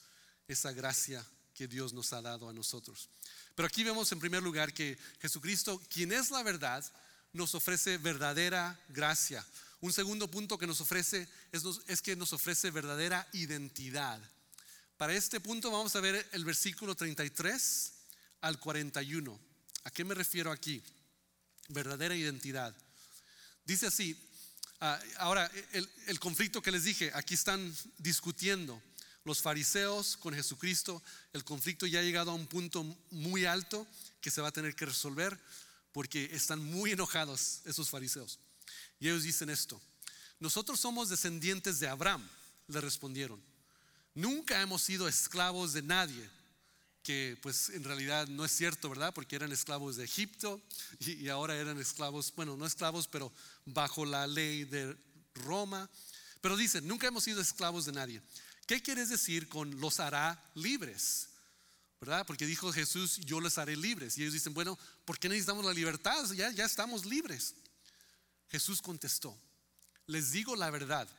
esa 0.47 0.71
gracia 0.71 1.25
que 1.53 1.67
Dios 1.67 1.93
nos 1.93 2.11
ha 2.13 2.21
dado 2.21 2.49
a 2.49 2.53
nosotros. 2.53 3.09
Pero 3.55 3.67
aquí 3.67 3.83
vemos 3.83 4.11
en 4.11 4.19
primer 4.19 4.41
lugar 4.41 4.73
que 4.73 4.97
Jesucristo, 5.21 5.81
quien 5.89 6.11
es 6.11 6.31
la 6.31 6.41
verdad, 6.41 6.83
nos 7.31 7.53
ofrece 7.55 7.97
verdadera 7.97 8.79
gracia. 8.89 9.45
Un 9.83 9.91
segundo 9.91 10.31
punto 10.31 10.57
que 10.57 10.65
nos 10.65 10.79
ofrece 10.79 11.27
es, 11.51 12.01
que 12.01 12.15
nos 12.15 12.31
ofrece 12.31 12.71
verdadera 12.71 13.27
identidad. 13.33 14.17
Para 14.95 15.13
este 15.13 15.41
punto 15.41 15.69
vamos 15.71 15.93
a 15.97 15.99
ver 15.99 16.25
el 16.31 16.45
versículo 16.45 16.95
33 16.95 17.91
al 18.39 18.61
41. 18.61 19.37
¿A 19.83 19.91
qué 19.91 20.05
me 20.05 20.15
refiero 20.15 20.53
aquí? 20.53 20.81
Verdadera 21.67 22.15
identidad. 22.15 22.73
Dice 23.65 23.87
así, 23.87 24.17
ah, 24.79 24.97
ahora 25.17 25.51
el, 25.73 25.89
el 26.07 26.17
conflicto 26.17 26.61
que 26.61 26.71
les 26.71 26.85
dije, 26.85 27.11
aquí 27.13 27.33
están 27.33 27.75
discutiendo 27.97 28.81
los 29.25 29.41
fariseos 29.41 30.15
con 30.15 30.33
Jesucristo, 30.33 31.03
el 31.33 31.43
conflicto 31.43 31.87
ya 31.87 31.99
ha 31.99 32.03
llegado 32.03 32.31
a 32.31 32.35
un 32.35 32.47
punto 32.47 32.85
muy 33.11 33.43
alto 33.43 33.85
que 34.21 34.31
se 34.31 34.39
va 34.39 34.47
a 34.47 34.53
tener 34.53 34.77
que 34.77 34.85
resolver 34.85 35.37
porque 35.91 36.29
están 36.31 36.63
muy 36.63 36.93
enojados 36.93 37.59
esos 37.65 37.89
fariseos. 37.89 38.39
Y 38.99 39.07
ellos 39.07 39.23
dicen 39.23 39.49
esto, 39.49 39.81
nosotros 40.39 40.79
somos 40.79 41.09
descendientes 41.09 41.79
de 41.79 41.87
Abraham, 41.87 42.27
le 42.67 42.81
respondieron. 42.81 43.41
Nunca 44.15 44.61
hemos 44.61 44.81
sido 44.81 45.07
esclavos 45.07 45.73
de 45.73 45.81
nadie, 45.81 46.29
que 47.01 47.37
pues 47.41 47.69
en 47.69 47.83
realidad 47.83 48.27
no 48.27 48.45
es 48.45 48.51
cierto, 48.51 48.89
¿verdad? 48.89 49.13
Porque 49.13 49.35
eran 49.35 49.51
esclavos 49.51 49.97
de 49.97 50.05
Egipto 50.05 50.61
y, 50.99 51.27
ahora 51.29 51.55
eran 51.55 51.79
esclavos, 51.79 52.33
bueno, 52.35 52.55
no 52.55 52.65
esclavos, 52.65 53.07
pero 53.07 53.31
bajo 53.65 54.05
la 54.05 54.27
ley 54.27 54.63
de 54.63 54.97
Roma. 55.33 55.89
Pero 56.41 56.57
dicen, 56.57 56.87
nunca 56.87 57.07
hemos 57.07 57.23
sido 57.23 57.41
esclavos 57.41 57.85
de 57.85 57.91
nadie. 57.91 58.21
¿Qué 58.65 58.81
quieres 58.81 59.09
decir 59.09 59.49
con 59.49 59.79
los 59.79 59.99
hará 59.99 60.41
libres? 60.55 61.29
¿Verdad? 61.99 62.25
Porque 62.25 62.45
dijo 62.45 62.71
Jesús, 62.71 63.17
yo 63.21 63.39
les 63.39 63.57
haré 63.57 63.75
libres. 63.75 64.17
Y 64.17 64.21
ellos 64.21 64.33
dicen, 64.33 64.53
bueno, 64.53 64.77
¿por 65.05 65.19
qué 65.19 65.29
necesitamos 65.29 65.65
la 65.65 65.73
libertad? 65.73 66.29
Ya, 66.33 66.51
ya 66.51 66.65
estamos 66.65 67.05
libres. 67.05 67.55
Jesús 68.53 68.83
contestó, 68.83 69.35
les 70.05 70.31
digo 70.31 70.55
la 70.55 70.69
verdad, 70.69 71.09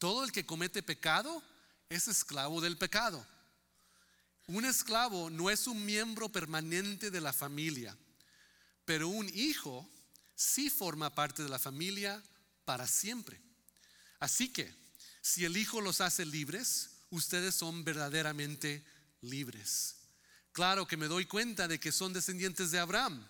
todo 0.00 0.24
el 0.24 0.32
que 0.32 0.44
comete 0.44 0.82
pecado 0.82 1.40
es 1.88 2.08
esclavo 2.08 2.60
del 2.60 2.76
pecado. 2.76 3.24
Un 4.48 4.64
esclavo 4.64 5.30
no 5.30 5.48
es 5.48 5.68
un 5.68 5.84
miembro 5.84 6.28
permanente 6.28 7.12
de 7.12 7.20
la 7.20 7.32
familia, 7.32 7.96
pero 8.84 9.06
un 9.06 9.30
hijo 9.32 9.88
sí 10.34 10.70
forma 10.70 11.14
parte 11.14 11.44
de 11.44 11.48
la 11.48 11.60
familia 11.60 12.20
para 12.64 12.88
siempre. 12.88 13.40
Así 14.18 14.52
que, 14.52 14.74
si 15.22 15.44
el 15.44 15.56
hijo 15.56 15.80
los 15.80 16.00
hace 16.00 16.26
libres, 16.26 17.04
ustedes 17.10 17.54
son 17.54 17.84
verdaderamente 17.84 18.84
libres. 19.20 19.98
Claro 20.50 20.84
que 20.84 20.96
me 20.96 21.06
doy 21.06 21.26
cuenta 21.26 21.68
de 21.68 21.78
que 21.78 21.92
son 21.92 22.12
descendientes 22.12 22.72
de 22.72 22.80
Abraham. 22.80 23.24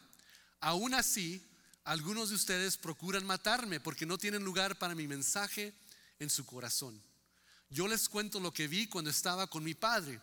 Aún 0.60 0.94
así, 0.94 1.46
algunos 1.84 2.28
de 2.28 2.34
ustedes 2.34 2.76
procuran 2.76 3.24
matarme 3.24 3.80
porque 3.80 4.06
no 4.06 4.18
tienen 4.18 4.44
lugar 4.44 4.78
para 4.78 4.94
mi 4.94 5.06
mensaje 5.06 5.74
en 6.18 6.30
su 6.30 6.44
corazón. 6.44 7.00
Yo 7.70 7.86
les 7.88 8.08
cuento 8.08 8.40
lo 8.40 8.52
que 8.52 8.68
vi 8.68 8.86
cuando 8.86 9.10
estaba 9.10 9.46
con 9.46 9.64
mi 9.64 9.74
padre, 9.74 10.20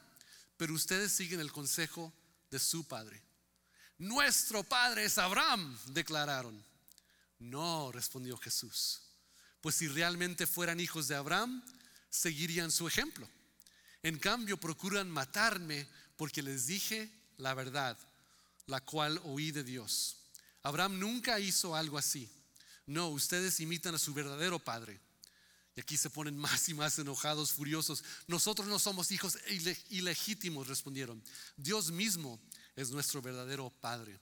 pero 0.58 0.74
ustedes 0.74 1.12
siguen 1.12 1.40
el 1.40 1.52
consejo 1.52 2.14
de 2.52 2.60
su 2.60 2.84
padre. 2.86 3.22
Nuestro 3.98 4.64
padre 4.64 5.06
es 5.06 5.18
Abraham, 5.18 5.78
declararon. 5.88 6.64
No, 7.40 7.92
respondió 7.92 8.38
Jesús, 8.38 9.02
pues 9.62 9.76
si 9.76 9.88
realmente 9.88 10.48
fueran 10.48 10.80
hijos 10.80 11.08
de 11.08 11.16
Abraham, 11.16 11.64
seguirían 12.10 12.72
su 12.72 12.88
ejemplo. 12.88 13.28
En 14.04 14.18
cambio, 14.20 14.58
procuran 14.58 15.10
matarme 15.10 15.88
porque 16.16 16.42
les 16.42 16.68
dije 16.68 17.12
la 17.38 17.54
verdad, 17.54 17.98
la 18.66 18.82
cual 18.82 19.20
oí 19.24 19.52
de 19.52 19.64
Dios. 19.64 20.17
Abraham 20.68 21.00
nunca 21.00 21.40
hizo 21.40 21.76
algo 21.76 21.98
así. 21.98 22.30
No, 22.86 23.10
ustedes 23.10 23.60
imitan 23.62 23.96
a 23.96 24.00
su 24.00 24.14
verdadero 24.14 24.60
padre. 24.60 25.00
Y 25.78 25.80
aquí 25.80 25.96
se 25.96 26.10
ponen 26.10 26.38
más 26.38 26.68
y 26.68 26.74
más 26.74 27.00
enojados, 27.00 27.52
furiosos. 27.52 28.04
Nosotros 28.28 28.68
no 28.68 28.78
somos 28.78 29.12
hijos 29.12 29.38
ilegítimos, 29.90 30.68
respondieron. 30.68 31.24
Dios 31.56 31.92
mismo 31.92 32.40
es 32.76 32.90
nuestro 32.90 33.22
verdadero 33.22 33.70
Padre. 33.80 34.20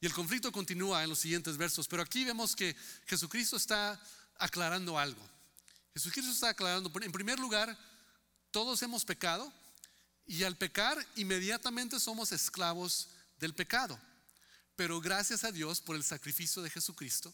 Y 0.00 0.06
el 0.06 0.12
conflicto 0.12 0.50
continúa 0.50 1.04
en 1.04 1.10
los 1.10 1.18
siguientes 1.18 1.56
versos, 1.56 1.86
pero 1.86 2.02
aquí 2.02 2.24
vemos 2.24 2.56
que 2.56 2.74
Jesucristo 3.06 3.56
está 3.56 4.00
aclarando 4.38 4.98
algo. 4.98 5.22
Jesucristo 5.92 6.32
está 6.32 6.48
aclarando, 6.48 6.90
en 7.02 7.12
primer 7.12 7.38
lugar, 7.38 7.78
todos 8.50 8.82
hemos 8.82 9.04
pecado 9.04 9.52
y 10.26 10.42
al 10.42 10.56
pecar 10.56 10.98
inmediatamente 11.16 12.00
somos 12.00 12.32
esclavos 12.32 13.08
del 13.38 13.54
pecado. 13.54 14.00
Pero 14.76 15.00
gracias 15.00 15.44
a 15.44 15.52
Dios 15.52 15.80
por 15.80 15.96
el 15.96 16.04
sacrificio 16.04 16.62
de 16.62 16.70
Jesucristo, 16.70 17.32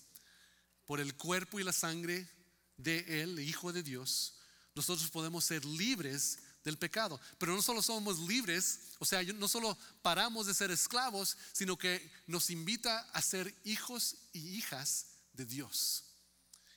por 0.87 1.01
el 1.01 1.15
cuerpo 1.15 1.59
y 1.61 1.65
la 1.65 1.73
sangre 1.73 2.29
de 2.77 3.23
Él, 3.23 3.39
Hijo 3.41 3.73
de 3.73 3.83
Dios, 3.83 4.35
nosotros 4.75 5.11
podemos 5.11 5.45
ser 5.45 5.65
libres 5.65 6.39
del 6.65 6.79
pecado. 6.79 7.21
Pero 7.39 7.55
no 7.55 7.63
solo 7.63 7.83
somos 7.83 8.19
libres, 8.21 8.81
o 8.99 9.05
sea, 9.05 9.23
no 9.23 9.49
solo 9.49 9.77
paramos 10.03 10.47
de 10.47 10.55
ser 10.55 10.71
esclavos, 10.71 11.37
sino 11.53 11.79
que 11.79 12.11
nos 12.27 12.51
invita 12.51 13.01
a 13.13 13.23
ser 13.23 13.55
hijos 13.65 14.17
y 14.33 14.57
hijas 14.57 15.07
de 15.33 15.47
Dios. 15.47 16.05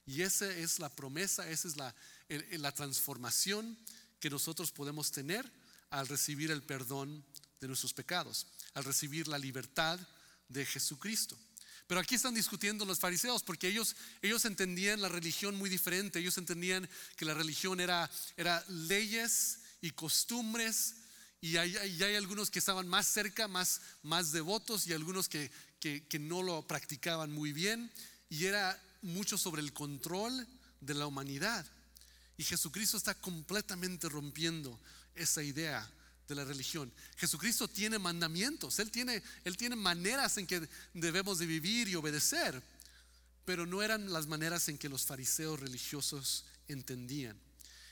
Y 0.06 0.21
esa 0.21 0.52
es 0.52 0.80
la 0.80 0.89
promesa, 0.89 1.49
esa 1.49 1.67
es 1.67 1.78
la, 1.78 1.93
la 2.30 2.71
transformación 2.71 3.78
que 4.19 4.30
nosotros 4.30 4.71
podemos 4.71 5.12
tener 5.12 5.49
al 5.89 6.08
recibir 6.08 6.52
el 6.52 6.63
perdón 6.63 7.23
de 7.62 7.67
nuestros 7.67 7.93
pecados, 7.93 8.47
al 8.73 8.84
recibir 8.84 9.28
la 9.28 9.38
libertad 9.38 9.99
de 10.49 10.65
Jesucristo. 10.65 11.38
Pero 11.88 11.99
aquí 11.99 12.15
están 12.15 12.34
discutiendo 12.34 12.86
los 12.86 12.99
fariseos 12.99 13.43
porque 13.43 13.67
ellos, 13.67 13.95
ellos 14.21 14.45
entendían 14.45 15.01
la 15.01 15.10
religión 15.10 15.56
muy 15.56 15.69
diferente. 15.69 16.19
Ellos 16.19 16.38
entendían 16.38 16.89
que 17.15 17.25
la 17.25 17.34
religión 17.34 17.79
era, 17.79 18.10
era 18.38 18.63
leyes 18.67 19.60
y 19.82 19.91
costumbres. 19.91 20.95
Y 21.41 21.58
hay, 21.58 21.75
hay, 21.75 22.15
algunos 22.15 22.49
que 22.49 22.60
estaban 22.60 22.88
más 22.88 23.06
cerca, 23.06 23.49
más, 23.49 23.82
más 24.01 24.32
devotos, 24.32 24.88
y 24.88 24.93
algunos 24.93 25.27
que, 25.27 25.51
que, 25.79 26.08
que 26.08 26.17
no 26.17 26.41
lo 26.41 26.65
practicaban 26.65 27.32
muy 27.32 27.51
bien 27.51 27.91
y 28.29 28.45
era 28.45 28.82
mucho 29.03 29.38
sobre 29.38 29.62
el 29.62 29.73
control 29.73 30.47
de 30.82 30.93
la 30.95 31.06
humanidad. 31.06 31.65
Y 32.38 32.43
Jesucristo 32.43 32.97
está 32.97 33.13
completamente 33.13 34.10
rompiendo 34.10 34.79
esa 35.13 35.43
idea 35.43 35.88
de 36.27 36.36
la 36.36 36.45
religión. 36.45 36.91
Jesucristo 37.17 37.67
tiene 37.67 37.99
mandamientos, 37.99 38.79
Él 38.79 38.91
tiene, 38.91 39.21
Él 39.43 39.57
tiene 39.57 39.75
maneras 39.75 40.38
en 40.38 40.47
que 40.47 40.67
debemos 40.93 41.39
de 41.39 41.45
vivir 41.45 41.88
y 41.88 41.95
obedecer, 41.95 42.62
pero 43.45 43.65
no 43.65 43.81
eran 43.81 44.12
las 44.12 44.27
maneras 44.27 44.69
en 44.69 44.77
que 44.77 44.89
los 44.89 45.05
fariseos 45.05 45.59
religiosos 45.59 46.45
entendían. 46.67 47.38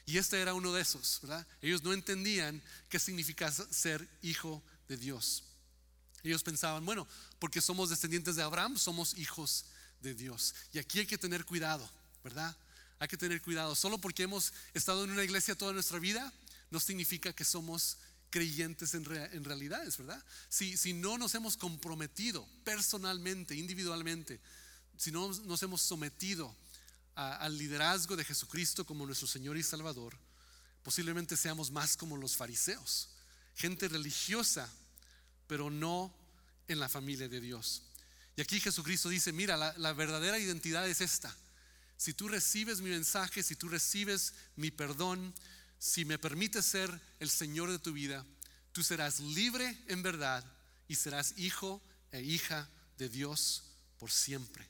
Y 0.05 0.17
este 0.17 0.39
era 0.41 0.53
uno 0.53 0.73
de 0.73 0.81
esos, 0.81 1.19
¿verdad? 1.21 1.45
Ellos 1.61 1.83
no 1.83 1.93
entendían 1.93 2.61
qué 2.89 2.99
significa 2.99 3.51
ser 3.51 4.07
hijo 4.21 4.63
de 4.87 4.97
Dios. 4.97 5.43
Ellos 6.23 6.43
pensaban, 6.43 6.85
bueno, 6.85 7.07
porque 7.39 7.61
somos 7.61 7.89
descendientes 7.89 8.35
de 8.35 8.43
Abraham, 8.43 8.77
somos 8.77 9.17
hijos 9.17 9.65
de 10.01 10.13
Dios. 10.13 10.53
Y 10.73 10.79
aquí 10.79 10.99
hay 10.99 11.05
que 11.05 11.17
tener 11.17 11.45
cuidado, 11.45 11.89
¿verdad? 12.23 12.55
Hay 12.99 13.07
que 13.07 13.17
tener 13.17 13.41
cuidado. 13.41 13.75
Solo 13.75 13.97
porque 13.97 14.23
hemos 14.23 14.53
estado 14.73 15.03
en 15.03 15.11
una 15.11 15.23
iglesia 15.23 15.55
toda 15.55 15.73
nuestra 15.73 15.99
vida, 15.99 16.31
no 16.69 16.79
significa 16.79 17.33
que 17.33 17.43
somos 17.43 17.97
creyentes 18.31 18.95
en, 18.95 19.05
realidades, 19.05 19.97
¿verdad? 19.97 20.23
Si, 20.49 20.75
si 20.77 20.93
no 20.93 21.19
nos 21.19 21.35
hemos 21.35 21.57
comprometido 21.57 22.47
personalmente, 22.63 23.53
individualmente, 23.55 24.39
si 24.97 25.11
no 25.11 25.27
nos 25.27 25.61
hemos 25.61 25.81
sometido 25.81 26.55
al 27.15 27.57
liderazgo 27.57 28.15
de 28.15 28.23
Jesucristo 28.23 28.85
como 28.85 29.05
nuestro 29.05 29.27
Señor 29.27 29.57
y 29.57 29.63
Salvador, 29.63 30.17
posiblemente 30.81 31.37
seamos 31.37 31.69
más 31.69 31.95
como 31.95 32.17
los 32.17 32.35
fariseos, 32.35 33.09
gente 33.55 33.87
religiosa, 33.87 34.67
pero 35.45 35.69
no 35.69 36.11
en 36.67 36.79
la 36.79 36.89
familia 36.89 37.27
de 37.27 37.41
Dios. 37.41 37.83
Y 38.37 38.41
aquí 38.41 38.59
Jesucristo 38.59 39.09
dice, 39.09 39.33
mira, 39.33 39.57
la 39.77 39.93
verdadera 39.93 40.39
identidad 40.39 40.87
es 40.87 41.01
esta. 41.01 41.35
Si 42.01 42.15
tú 42.15 42.27
recibes 42.27 42.81
mi 42.81 42.89
mensaje, 42.89 43.43
si 43.43 43.55
tú 43.55 43.69
recibes 43.69 44.33
mi 44.55 44.71
perdón, 44.71 45.35
si 45.81 46.05
me 46.05 46.19
permites 46.19 46.63
ser 46.63 47.01
el 47.19 47.31
Señor 47.31 47.71
de 47.71 47.79
tu 47.79 47.91
vida, 47.91 48.23
tú 48.71 48.83
serás 48.83 49.19
libre 49.19 49.75
en 49.87 50.03
verdad 50.03 50.45
y 50.87 50.93
serás 50.93 51.33
hijo 51.37 51.81
e 52.11 52.21
hija 52.21 52.69
de 52.99 53.09
Dios 53.09 53.63
por 53.97 54.11
siempre. 54.11 54.63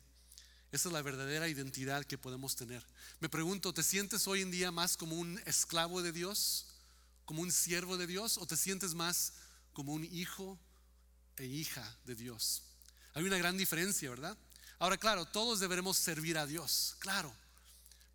Esa 0.71 0.87
es 0.87 0.93
la 0.93 1.01
verdadera 1.01 1.49
identidad 1.49 2.05
que 2.05 2.17
podemos 2.17 2.55
tener. 2.55 2.81
Me 3.19 3.27
pregunto, 3.27 3.73
¿te 3.73 3.83
sientes 3.83 4.25
hoy 4.25 4.41
en 4.41 4.51
día 4.51 4.71
más 4.71 4.95
como 4.95 5.17
un 5.17 5.37
esclavo 5.45 6.01
de 6.01 6.13
Dios, 6.13 6.67
como 7.25 7.41
un 7.41 7.51
siervo 7.51 7.97
de 7.97 8.07
Dios, 8.07 8.37
o 8.37 8.47
te 8.47 8.55
sientes 8.55 8.93
más 8.93 9.33
como 9.73 9.91
un 9.91 10.05
hijo 10.05 10.57
e 11.35 11.45
hija 11.45 11.97
de 12.05 12.15
Dios? 12.15 12.63
Hay 13.15 13.25
una 13.25 13.37
gran 13.37 13.57
diferencia, 13.57 14.09
¿verdad? 14.09 14.37
Ahora, 14.79 14.95
claro, 14.95 15.25
todos 15.25 15.59
deberemos 15.59 15.97
servir 15.97 16.37
a 16.37 16.47
Dios, 16.47 16.95
claro, 16.99 17.35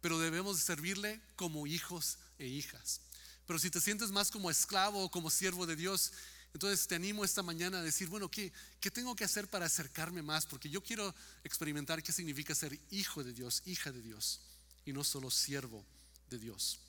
pero 0.00 0.18
debemos 0.18 0.58
servirle 0.60 1.20
como 1.36 1.66
hijos 1.66 2.16
e 2.38 2.46
hijas. 2.46 3.00
Pero 3.46 3.58
si 3.58 3.70
te 3.70 3.80
sientes 3.80 4.10
más 4.10 4.30
como 4.30 4.50
esclavo 4.50 5.04
o 5.04 5.10
como 5.10 5.30
siervo 5.30 5.66
de 5.66 5.76
Dios, 5.76 6.12
entonces 6.52 6.86
te 6.86 6.94
animo 6.94 7.24
esta 7.24 7.42
mañana 7.42 7.78
a 7.78 7.82
decir, 7.82 8.08
bueno, 8.08 8.30
¿qué, 8.30 8.52
¿qué 8.80 8.90
tengo 8.90 9.14
que 9.14 9.24
hacer 9.24 9.46
para 9.48 9.66
acercarme 9.66 10.22
más? 10.22 10.46
Porque 10.46 10.70
yo 10.70 10.82
quiero 10.82 11.14
experimentar 11.44 12.02
qué 12.02 12.12
significa 12.12 12.54
ser 12.54 12.78
hijo 12.90 13.22
de 13.22 13.32
Dios, 13.32 13.62
hija 13.66 13.92
de 13.92 14.00
Dios, 14.00 14.40
y 14.84 14.92
no 14.92 15.04
solo 15.04 15.30
siervo 15.30 15.84
de 16.30 16.38
Dios. 16.38 16.80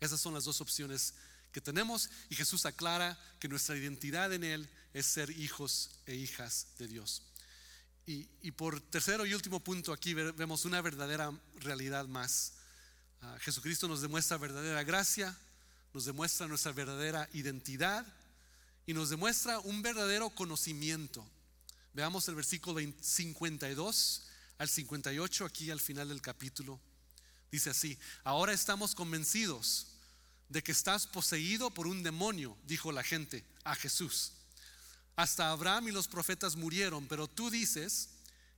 Esas 0.00 0.20
son 0.20 0.34
las 0.34 0.44
dos 0.44 0.60
opciones 0.60 1.14
que 1.52 1.60
tenemos 1.60 2.08
y 2.28 2.36
Jesús 2.36 2.66
aclara 2.66 3.18
que 3.38 3.48
nuestra 3.48 3.76
identidad 3.76 4.32
en 4.32 4.44
Él 4.44 4.68
es 4.94 5.06
ser 5.06 5.30
hijos 5.30 5.90
e 6.06 6.14
hijas 6.14 6.68
de 6.78 6.88
Dios. 6.88 7.22
Y, 8.06 8.28
y 8.42 8.52
por 8.52 8.80
tercero 8.80 9.26
y 9.26 9.34
último 9.34 9.60
punto 9.60 9.92
aquí 9.92 10.14
vemos 10.14 10.64
una 10.64 10.80
verdadera 10.80 11.30
realidad 11.60 12.06
más. 12.06 12.54
Jesucristo 13.40 13.88
nos 13.88 14.00
demuestra 14.00 14.36
verdadera 14.36 14.82
gracia, 14.84 15.36
nos 15.94 16.04
demuestra 16.04 16.46
nuestra 16.46 16.72
verdadera 16.72 17.28
identidad 17.32 18.06
y 18.86 18.94
nos 18.94 19.10
demuestra 19.10 19.58
un 19.60 19.82
verdadero 19.82 20.30
conocimiento. 20.30 21.26
Veamos 21.94 22.28
el 22.28 22.34
versículo 22.34 22.80
52 23.00 24.22
al 24.58 24.68
58 24.68 25.44
aquí 25.44 25.70
al 25.70 25.80
final 25.80 26.08
del 26.08 26.20
capítulo. 26.20 26.80
Dice 27.50 27.70
así, 27.70 27.98
ahora 28.24 28.52
estamos 28.52 28.94
convencidos 28.94 29.86
de 30.48 30.62
que 30.62 30.72
estás 30.72 31.06
poseído 31.06 31.70
por 31.70 31.86
un 31.86 32.02
demonio, 32.02 32.56
dijo 32.66 32.92
la 32.92 33.02
gente 33.02 33.44
a 33.64 33.74
Jesús. 33.74 34.32
Hasta 35.16 35.50
Abraham 35.50 35.88
y 35.88 35.92
los 35.92 36.08
profetas 36.08 36.56
murieron, 36.56 37.08
pero 37.08 37.26
tú 37.26 37.50
dices, 37.50 38.10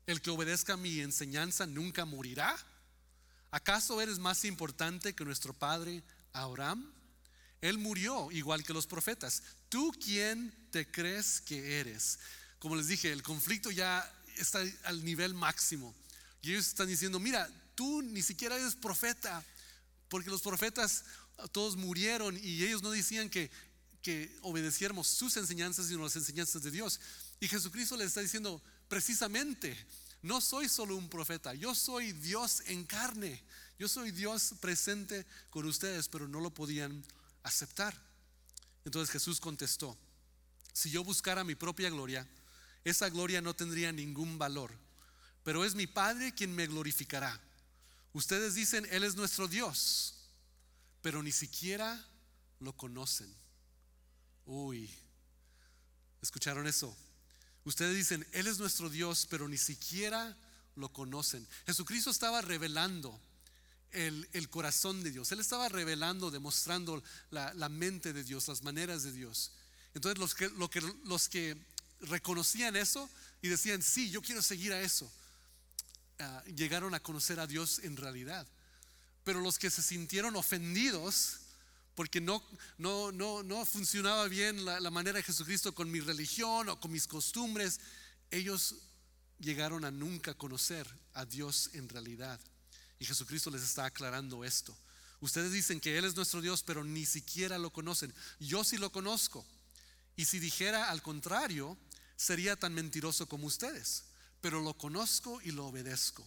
el 0.06 0.20
que 0.20 0.30
obedezca 0.30 0.76
mi 0.76 1.00
enseñanza 1.00 1.66
nunca 1.66 2.04
morirá. 2.04 2.56
¿Acaso 3.50 4.00
eres 4.00 4.18
más 4.18 4.44
importante 4.44 5.14
que 5.14 5.24
nuestro 5.24 5.52
padre 5.52 6.02
Abraham? 6.32 6.92
Él 7.60 7.78
murió 7.78 8.30
igual 8.30 8.64
que 8.64 8.72
los 8.72 8.86
profetas. 8.86 9.42
¿Tú 9.68 9.92
quién 10.02 10.54
te 10.70 10.90
crees 10.90 11.40
que 11.40 11.80
eres? 11.80 12.18
Como 12.58 12.76
les 12.76 12.88
dije, 12.88 13.12
el 13.12 13.22
conflicto 13.22 13.70
ya 13.70 14.10
está 14.36 14.60
al 14.84 15.04
nivel 15.04 15.34
máximo. 15.34 15.94
Y 16.42 16.52
ellos 16.52 16.68
están 16.68 16.88
diciendo, 16.88 17.18
mira, 17.18 17.48
tú 17.74 18.02
ni 18.02 18.22
siquiera 18.22 18.56
eres 18.56 18.74
profeta, 18.74 19.44
porque 20.08 20.30
los 20.30 20.42
profetas 20.42 21.04
todos 21.52 21.76
murieron 21.76 22.38
y 22.42 22.64
ellos 22.64 22.82
no 22.82 22.90
decían 22.90 23.30
que, 23.30 23.50
que 24.02 24.38
obedeciéramos 24.42 25.08
sus 25.08 25.36
enseñanzas, 25.36 25.86
sino 25.86 26.04
las 26.04 26.16
enseñanzas 26.16 26.62
de 26.62 26.70
Dios. 26.70 27.00
Y 27.40 27.48
Jesucristo 27.48 27.96
les 27.96 28.08
está 28.08 28.20
diciendo, 28.20 28.62
precisamente, 28.88 29.76
no 30.22 30.40
soy 30.40 30.68
solo 30.68 30.96
un 30.96 31.08
profeta, 31.08 31.54
yo 31.54 31.74
soy 31.74 32.12
Dios 32.12 32.62
en 32.66 32.84
carne. 32.84 33.42
Yo 33.80 33.88
soy 33.88 34.10
Dios 34.10 34.52
presente 34.60 35.24
con 35.48 35.64
ustedes, 35.64 36.06
pero 36.10 36.28
no 36.28 36.40
lo 36.40 36.52
podían 36.52 37.02
aceptar. 37.42 37.98
Entonces 38.84 39.10
Jesús 39.10 39.40
contestó, 39.40 39.96
si 40.74 40.90
yo 40.90 41.02
buscara 41.02 41.44
mi 41.44 41.54
propia 41.54 41.88
gloria, 41.88 42.28
esa 42.84 43.08
gloria 43.08 43.40
no 43.40 43.56
tendría 43.56 43.90
ningún 43.90 44.36
valor, 44.36 44.76
pero 45.42 45.64
es 45.64 45.74
mi 45.74 45.86
Padre 45.86 46.34
quien 46.34 46.54
me 46.54 46.66
glorificará. 46.66 47.40
Ustedes 48.12 48.54
dicen, 48.54 48.86
Él 48.90 49.02
es 49.02 49.16
nuestro 49.16 49.48
Dios, 49.48 50.28
pero 51.00 51.22
ni 51.22 51.32
siquiera 51.32 52.06
lo 52.58 52.76
conocen. 52.76 53.34
Uy, 54.44 54.90
¿escucharon 56.20 56.66
eso? 56.66 56.94
Ustedes 57.64 57.96
dicen, 57.96 58.26
Él 58.32 58.46
es 58.46 58.58
nuestro 58.58 58.88
Dios, 58.88 59.26
pero 59.28 59.48
ni 59.48 59.58
siquiera 59.58 60.36
lo 60.76 60.92
conocen. 60.92 61.46
Jesucristo 61.66 62.10
estaba 62.10 62.40
revelando 62.40 63.20
el, 63.92 64.48
corazón 64.48 65.02
de 65.02 65.10
Dios. 65.10 65.30
Él 65.32 65.40
estaba 65.40 65.68
revelando, 65.68 66.30
demostrando 66.30 67.02
la, 67.30 67.68
mente 67.68 68.12
de 68.12 68.24
Dios, 68.24 68.48
las 68.48 68.62
maneras 68.62 69.02
de 69.02 69.12
Dios. 69.12 69.52
Entonces 69.94 70.18
los 70.18 70.34
que, 70.34 70.48
lo 70.50 70.70
que, 70.70 70.80
los 71.04 71.28
que 71.28 71.56
reconocían 72.00 72.76
eso 72.76 73.08
y 73.42 73.48
decían, 73.48 73.82
sí, 73.82 74.10
yo 74.10 74.22
quiero 74.22 74.42
seguir 74.42 74.72
a 74.72 74.80
eso, 74.80 75.10
ah, 76.18 76.42
llegaron 76.54 76.94
a 76.94 77.00
conocer 77.00 77.40
a 77.40 77.46
Dios 77.46 77.80
en 77.80 77.96
realidad. 77.96 78.46
Pero 79.24 79.40
los 79.40 79.58
que 79.58 79.70
se 79.70 79.82
sintieron 79.82 80.36
ofendidos, 80.36 81.39
porque 82.00 82.18
no, 82.18 82.42
no, 82.78 83.12
no, 83.12 83.42
no 83.42 83.66
funcionaba 83.66 84.26
bien 84.26 84.64
la, 84.64 84.80
la, 84.80 84.90
manera 84.90 85.18
de 85.18 85.22
Jesucristo 85.22 85.74
con 85.74 85.90
mi 85.90 86.00
religión 86.00 86.70
o 86.70 86.80
con 86.80 86.90
mis 86.90 87.06
costumbres, 87.06 87.78
ellos 88.30 88.76
llegaron 89.38 89.84
a 89.84 89.90
nunca 89.90 90.32
conocer 90.32 90.88
a 91.12 91.26
Dios 91.26 91.68
en 91.74 91.90
realidad. 91.90 92.40
Y 92.98 93.04
Jesucristo 93.04 93.50
les 93.50 93.60
está 93.60 93.84
aclarando 93.84 94.44
esto. 94.44 94.74
Ustedes 95.20 95.52
dicen 95.52 95.78
que 95.78 95.98
Él 95.98 96.06
es 96.06 96.16
nuestro 96.16 96.40
Dios, 96.40 96.62
pero 96.62 96.84
ni 96.84 97.04
siquiera 97.04 97.58
lo 97.58 97.70
conocen. 97.70 98.14
Yo 98.38 98.64
sí 98.64 98.78
lo 98.78 98.90
conozco. 98.90 99.44
Y 100.16 100.24
si 100.24 100.38
dijera 100.38 100.88
al 100.88 101.02
contrario, 101.02 101.76
sería 102.16 102.56
tan 102.56 102.72
mentiroso 102.72 103.28
como 103.28 103.46
ustedes. 103.46 104.04
Pero 104.40 104.62
lo 104.62 104.72
conozco 104.72 105.38
y 105.42 105.50
lo 105.50 105.66
obedezco. 105.66 106.26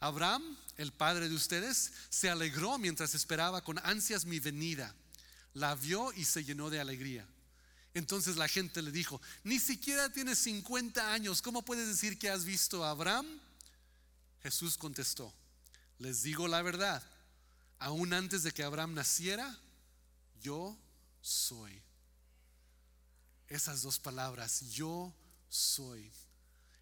Abraham, 0.00 0.58
el 0.76 0.92
padre 0.92 1.28
de 1.28 1.36
ustedes, 1.36 1.92
se 2.10 2.30
alegró 2.30 2.78
mientras 2.78 3.14
esperaba 3.14 3.62
con 3.62 3.78
ansias 3.84 4.24
mi 4.24 4.40
venida. 4.40 4.92
La 5.54 5.74
vio 5.74 6.12
y 6.12 6.24
se 6.24 6.44
llenó 6.44 6.70
de 6.70 6.80
alegría. 6.80 7.26
Entonces 7.94 8.36
la 8.36 8.48
gente 8.48 8.82
le 8.82 8.90
dijo, 8.90 9.20
ni 9.44 9.60
siquiera 9.60 10.12
tienes 10.12 10.38
50 10.38 11.12
años, 11.12 11.40
¿cómo 11.40 11.64
puedes 11.64 11.86
decir 11.86 12.18
que 12.18 12.28
has 12.28 12.44
visto 12.44 12.84
a 12.84 12.90
Abraham? 12.90 13.40
Jesús 14.42 14.76
contestó, 14.76 15.32
les 15.98 16.22
digo 16.22 16.48
la 16.48 16.60
verdad, 16.60 17.02
aún 17.78 18.12
antes 18.12 18.42
de 18.42 18.50
que 18.50 18.64
Abraham 18.64 18.94
naciera, 18.94 19.58
yo 20.42 20.76
soy. 21.22 21.80
Esas 23.48 23.82
dos 23.82 24.00
palabras, 24.00 24.70
yo 24.72 25.14
soy. 25.48 26.10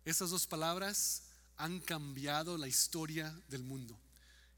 Esas 0.05 0.31
dos 0.31 0.47
palabras 0.47 1.25
han 1.57 1.79
cambiado 1.81 2.57
la 2.57 2.69
historia 2.69 3.39
del 3.49 3.63
mundo. 3.63 3.99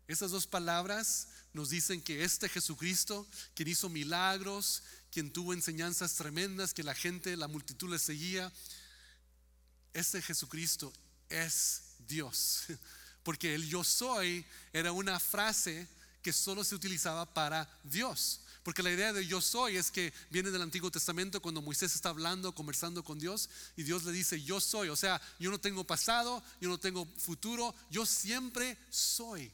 Esas 0.07 0.31
dos 0.31 0.47
palabras 0.47 1.29
nos 1.53 1.71
dicen 1.71 2.03
que 2.03 2.25
este 2.25 2.49
Jesucristo, 2.49 3.27
quien 3.55 3.69
hizo 3.69 3.89
milagros, 3.89 4.83
quien 5.11 5.33
tuvo 5.33 5.53
enseñanzas 5.55 6.15
tremendas, 6.15 6.75
que 6.75 6.83
la 6.83 6.95
gente, 6.95 7.37
la 7.37 7.49
multitud 7.49 7.89
le 7.89 7.99
seguía, 7.99 8.53
este 9.93 10.21
Jesucristo 10.21 10.93
es 11.29 11.83
Dios. 12.07 12.65
Porque 13.23 13.55
el 13.55 13.67
yo 13.69 13.83
soy 13.85 14.45
era 14.73 14.93
una 14.93 15.19
frase 15.19 15.89
que 16.23 16.33
solo 16.33 16.65
se 16.65 16.75
utilizaba 16.75 17.33
para 17.33 17.69
Dios. 17.85 18.41
Porque 18.63 18.83
la 18.83 18.91
idea 18.91 19.13
de 19.13 19.27
yo 19.27 19.41
soy 19.41 19.77
es 19.77 19.91
que 19.91 20.13
viene 20.31 20.51
del 20.51 20.63
Antiguo 20.63 20.91
Testamento 20.91 21.41
cuando 21.41 21.63
Moisés 21.63 21.95
está 21.95 22.09
hablando, 22.09 22.55
conversando 22.55 23.05
con 23.05 23.19
Dios 23.19 23.49
y 23.77 23.83
Dios 23.83 24.05
le 24.05 24.13
dice 24.13 24.43
yo 24.43 24.61
soy. 24.61 24.89
O 24.89 24.97
sea, 24.97 25.21
yo 25.39 25.51
no 25.51 25.61
tengo 25.61 25.85
pasado, 25.85 26.43
yo 26.61 26.69
no 26.69 26.79
tengo 26.79 27.07
futuro, 27.19 27.75
yo 27.91 28.05
siempre 28.05 28.77
soy. 28.91 29.53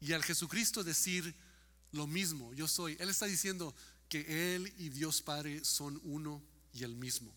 Y 0.00 0.12
al 0.12 0.24
Jesucristo 0.24 0.82
decir 0.82 1.34
lo 1.92 2.06
mismo, 2.06 2.52
yo 2.54 2.66
soy, 2.68 2.96
Él 3.00 3.10
está 3.10 3.26
diciendo 3.26 3.74
que 4.08 4.54
Él 4.54 4.72
y 4.78 4.88
Dios 4.88 5.22
Padre 5.22 5.64
son 5.64 6.00
uno 6.04 6.42
y 6.72 6.84
el 6.84 6.94
mismo. 6.96 7.34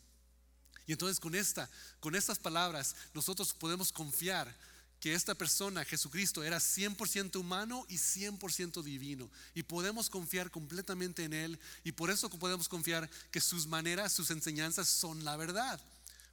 Y 0.85 0.91
entonces 0.91 1.19
con 1.19 1.35
esta, 1.35 1.69
con 1.99 2.15
estas 2.15 2.39
palabras, 2.39 2.95
nosotros 3.13 3.53
podemos 3.53 3.91
confiar 3.91 4.53
que 4.99 5.13
esta 5.13 5.35
persona, 5.35 5.83
Jesucristo, 5.83 6.43
era 6.43 6.59
100% 6.59 7.35
humano 7.35 7.85
y 7.89 7.95
100% 7.95 8.81
divino. 8.83 9.29
Y 9.53 9.63
podemos 9.63 10.09
confiar 10.09 10.49
completamente 10.49 11.25
en 11.25 11.33
Él. 11.33 11.59
Y 11.83 11.91
por 11.91 12.09
eso 12.09 12.29
podemos 12.29 12.69
confiar 12.69 13.09
que 13.29 13.41
sus 13.41 13.67
maneras, 13.67 14.13
sus 14.13 14.31
enseñanzas 14.31 14.87
son 14.87 15.25
la 15.25 15.35
verdad. 15.35 15.81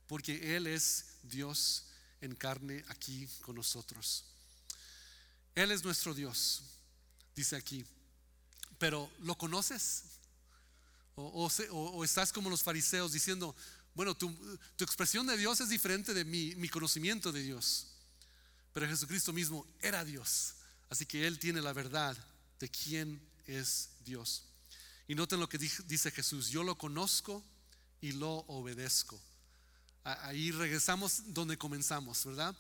Porque 0.06 0.54
Él 0.54 0.68
es 0.68 1.06
Dios 1.24 1.86
en 2.20 2.36
carne 2.36 2.84
aquí 2.88 3.28
con 3.42 3.56
nosotros. 3.56 4.29
Él 5.54 5.70
es 5.70 5.84
nuestro 5.84 6.14
Dios, 6.14 6.62
dice 7.34 7.56
aquí. 7.56 7.84
Pero 8.78 9.10
¿lo 9.20 9.36
conoces? 9.36 10.04
O, 11.14 12.02
estás 12.02 12.32
como 12.32 12.48
los 12.48 12.62
fariseos 12.62 13.12
diciendo, 13.12 13.54
bueno, 13.94 14.16
tu, 14.16 14.34
expresión 14.78 15.26
de 15.26 15.36
Dios 15.36 15.60
es 15.60 15.68
diferente 15.68 16.14
de 16.14 16.24
mi 16.24 16.68
conocimiento 16.68 17.30
de 17.30 17.42
Dios. 17.42 17.88
Pero 18.72 18.86
Jesucristo 18.86 19.32
mismo 19.32 19.66
era 19.80 20.04
Dios. 20.04 20.54
Así 20.88 21.06
que 21.06 21.26
Él 21.26 21.38
tiene 21.38 21.60
la 21.60 21.72
verdad 21.72 22.16
de 22.58 22.68
quién 22.68 23.20
es 23.46 23.90
Dios. 24.04 24.44
Y 25.08 25.14
noten 25.14 25.40
lo 25.40 25.48
que 25.48 25.58
dice 25.58 26.10
Jesús, 26.10 26.48
yo 26.50 26.62
lo 26.62 26.78
conozco 26.78 27.42
y 28.00 28.12
lo 28.12 28.44
obedezco. 28.46 29.20
Ahí 30.04 30.50
regresamos 30.52 31.22
donde 31.34 31.58
comenzamos, 31.58 32.24
¿verdad? 32.24 32.56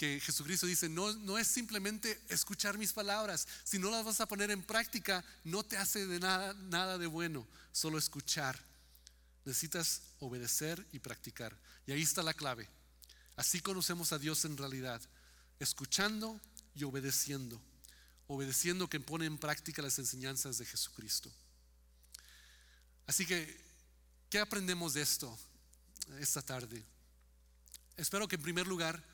Que 0.00 0.18
Jesucristo 0.18 0.66
dice, 0.66 0.88
no, 0.88 1.12
no 1.12 1.36
es 1.36 1.46
simplemente 1.46 2.22
escuchar 2.30 2.78
mis 2.78 2.90
palabras, 2.90 3.46
si 3.64 3.78
no 3.78 3.90
las 3.90 4.02
vas 4.02 4.18
a 4.22 4.26
poner 4.26 4.50
en 4.50 4.62
práctica, 4.62 5.22
no 5.44 5.62
te 5.62 5.76
hace 5.76 6.06
de 6.06 6.18
nada, 6.18 6.54
nada 6.54 6.96
de 6.96 7.06
bueno, 7.06 7.46
solo 7.70 7.98
escuchar. 7.98 8.58
Necesitas 9.44 10.00
obedecer 10.20 10.86
y 10.92 11.00
practicar. 11.00 11.54
Y 11.86 11.92
ahí 11.92 12.00
está 12.00 12.22
la 12.22 12.32
clave. 12.32 12.66
Así 13.36 13.60
conocemos 13.60 14.14
a 14.14 14.18
Dios 14.18 14.46
en 14.46 14.56
realidad 14.56 15.02
escuchando 15.58 16.40
y 16.74 16.84
obedeciendo, 16.84 17.60
obedeciendo 18.26 18.88
que 18.88 19.00
pone 19.00 19.26
en 19.26 19.36
práctica 19.36 19.82
las 19.82 19.98
enseñanzas 19.98 20.56
de 20.56 20.64
Jesucristo. 20.64 21.30
Así 23.06 23.26
que, 23.26 23.62
¿qué 24.30 24.38
aprendemos 24.38 24.94
de 24.94 25.02
esto 25.02 25.38
esta 26.20 26.40
tarde? 26.40 26.82
Espero 27.98 28.26
que 28.26 28.36
en 28.36 28.42
primer 28.42 28.66
lugar 28.66 29.04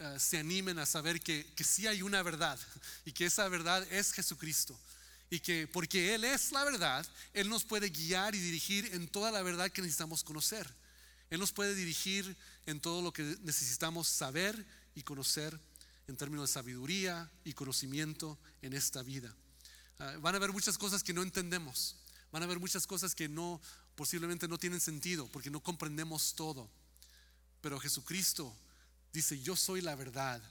eh, 0.00 0.16
se 0.18 0.38
animen 0.38 0.78
a 0.78 0.86
saber 0.86 1.20
que, 1.20 1.44
que 1.54 1.62
sí 1.62 1.86
hay 1.86 2.00
una 2.00 2.22
verdad 2.22 2.58
y 3.04 3.12
que 3.12 3.26
esa 3.26 3.46
verdad 3.48 3.86
es 3.92 4.12
Jesucristo 4.12 4.74
y 5.28 5.40
que 5.40 5.68
porque 5.68 6.14
Él 6.14 6.24
es 6.24 6.52
la 6.52 6.64
verdad, 6.64 7.06
Él 7.34 7.50
nos 7.50 7.64
puede 7.64 7.90
guiar 7.90 8.34
y 8.34 8.40
dirigir 8.40 8.94
en 8.94 9.08
toda 9.08 9.30
la 9.30 9.42
verdad 9.42 9.70
que 9.70 9.82
necesitamos 9.82 10.24
conocer. 10.24 10.66
Él 11.28 11.38
nos 11.38 11.52
puede 11.52 11.74
dirigir 11.74 12.34
en 12.64 12.80
todo 12.80 13.02
lo 13.02 13.12
que 13.12 13.22
necesitamos 13.42 14.08
saber 14.08 14.66
y 14.94 15.02
conocer 15.02 15.60
en 16.08 16.16
términos 16.16 16.48
de 16.48 16.54
sabiduría 16.54 17.30
y 17.44 17.52
conocimiento 17.52 18.38
en 18.62 18.72
esta 18.72 19.02
vida. 19.02 19.36
Ah, 19.98 20.16
van 20.22 20.34
a 20.34 20.38
haber 20.38 20.52
muchas 20.52 20.78
cosas 20.78 21.04
que 21.04 21.12
no 21.12 21.22
entendemos, 21.22 21.96
van 22.32 22.42
a 22.42 22.46
haber 22.46 22.58
muchas 22.58 22.86
cosas 22.86 23.14
que 23.14 23.28
no 23.28 23.60
posiblemente 23.96 24.48
no 24.48 24.56
tienen 24.56 24.80
sentido 24.80 25.28
porque 25.28 25.50
no 25.50 25.60
comprendemos 25.60 26.34
todo. 26.34 26.70
Pero 27.60 27.78
Jesucristo 27.78 28.56
dice, 29.12 29.40
"Yo 29.40 29.56
soy 29.56 29.80
la 29.80 29.94
verdad." 29.94 30.42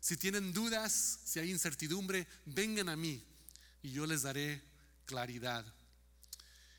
Si 0.00 0.16
tienen 0.16 0.52
dudas, 0.52 1.20
si 1.24 1.38
hay 1.38 1.50
incertidumbre, 1.50 2.26
vengan 2.44 2.88
a 2.88 2.96
mí 2.96 3.24
y 3.82 3.90
yo 3.90 4.06
les 4.06 4.22
daré 4.22 4.62
claridad. 5.06 5.64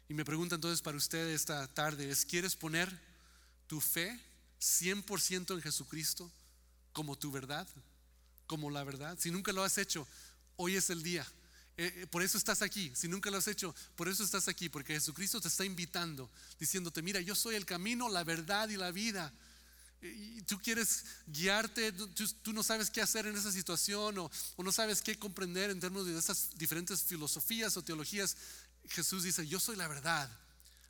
Y 0.07 0.13
me 0.13 0.25
pregunta 0.25 0.55
entonces 0.55 0.81
para 0.81 0.97
usted 0.97 1.29
esta 1.29 1.67
tarde 1.73 2.09
es, 2.09 2.25
¿quieres 2.25 2.55
poner 2.55 2.95
tu 3.65 3.81
fe 3.81 4.19
100% 4.59 5.55
en 5.55 5.61
Jesucristo 5.61 6.31
como 6.93 7.17
tu 7.17 7.31
verdad? 7.31 7.67
como 8.47 8.69
la 8.69 8.83
verdad. 8.83 9.17
Si 9.19 9.31
nunca 9.31 9.51
lo 9.51 9.63
has 9.63 9.77
hecho, 9.77 10.07
hoy 10.55 10.75
es 10.75 10.89
el 10.89 11.03
día. 11.03 11.25
Eh, 11.77 11.93
eh, 11.95 12.07
por 12.07 12.23
eso 12.23 12.37
estás 12.37 12.61
aquí. 12.61 12.91
Si 12.95 13.07
nunca 13.07 13.29
lo 13.29 13.37
has 13.37 13.47
hecho, 13.47 13.75
por 13.95 14.07
eso 14.07 14.23
estás 14.23 14.47
aquí. 14.47 14.69
Porque 14.69 14.93
Jesucristo 14.93 15.41
te 15.41 15.47
está 15.47 15.65
invitando, 15.65 16.29
diciéndote, 16.59 17.01
mira, 17.01 17.19
yo 17.21 17.35
soy 17.35 17.55
el 17.55 17.65
camino, 17.65 18.09
la 18.09 18.23
verdad 18.23 18.69
y 18.69 18.77
la 18.77 18.91
vida. 18.91 19.33
Y 20.07 20.41
tú 20.43 20.59
quieres 20.59 21.05
guiarte, 21.27 21.91
tú, 21.91 22.53
no 22.53 22.63
sabes 22.63 22.89
qué 22.89 23.01
hacer 23.01 23.27
en 23.27 23.35
esa 23.35 23.51
situación 23.51 24.17
o, 24.17 24.31
o 24.55 24.63
no 24.63 24.71
sabes 24.71 25.01
qué 25.01 25.17
comprender 25.17 25.69
en 25.69 25.79
términos 25.79 26.07
de 26.07 26.17
esas 26.17 26.49
diferentes 26.57 27.03
filosofías 27.03 27.75
o 27.77 27.81
teologías. 27.81 28.37
Jesús 28.89 29.23
dice, 29.23 29.47
yo 29.47 29.59
soy 29.59 29.75
la 29.75 29.87
verdad. 29.87 30.29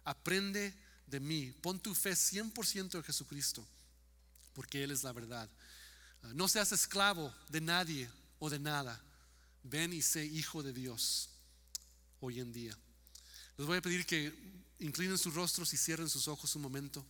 Aprende 0.03 0.73
de 1.07 1.19
mí. 1.19 1.53
Pon 1.61 1.79
tu 1.79 1.93
fe 1.93 2.11
100% 2.11 2.95
en 2.95 3.03
Jesucristo, 3.03 3.65
porque 4.53 4.83
Él 4.83 4.91
es 4.91 5.03
la 5.03 5.13
verdad. 5.13 5.49
No 6.33 6.47
seas 6.47 6.71
esclavo 6.71 7.33
de 7.49 7.61
nadie 7.61 8.09
o 8.39 8.49
de 8.49 8.59
nada. 8.59 9.01
Ven 9.63 9.93
y 9.93 10.01
sé 10.01 10.25
hijo 10.25 10.63
de 10.63 10.73
Dios 10.73 11.29
hoy 12.19 12.39
en 12.39 12.51
día. 12.51 12.77
Les 13.57 13.67
voy 13.67 13.77
a 13.77 13.81
pedir 13.81 14.05
que 14.05 14.33
inclinen 14.79 15.17
sus 15.17 15.33
rostros 15.33 15.73
y 15.73 15.77
cierren 15.77 16.09
sus 16.09 16.27
ojos 16.27 16.55
un 16.55 16.61
momento. 16.61 17.05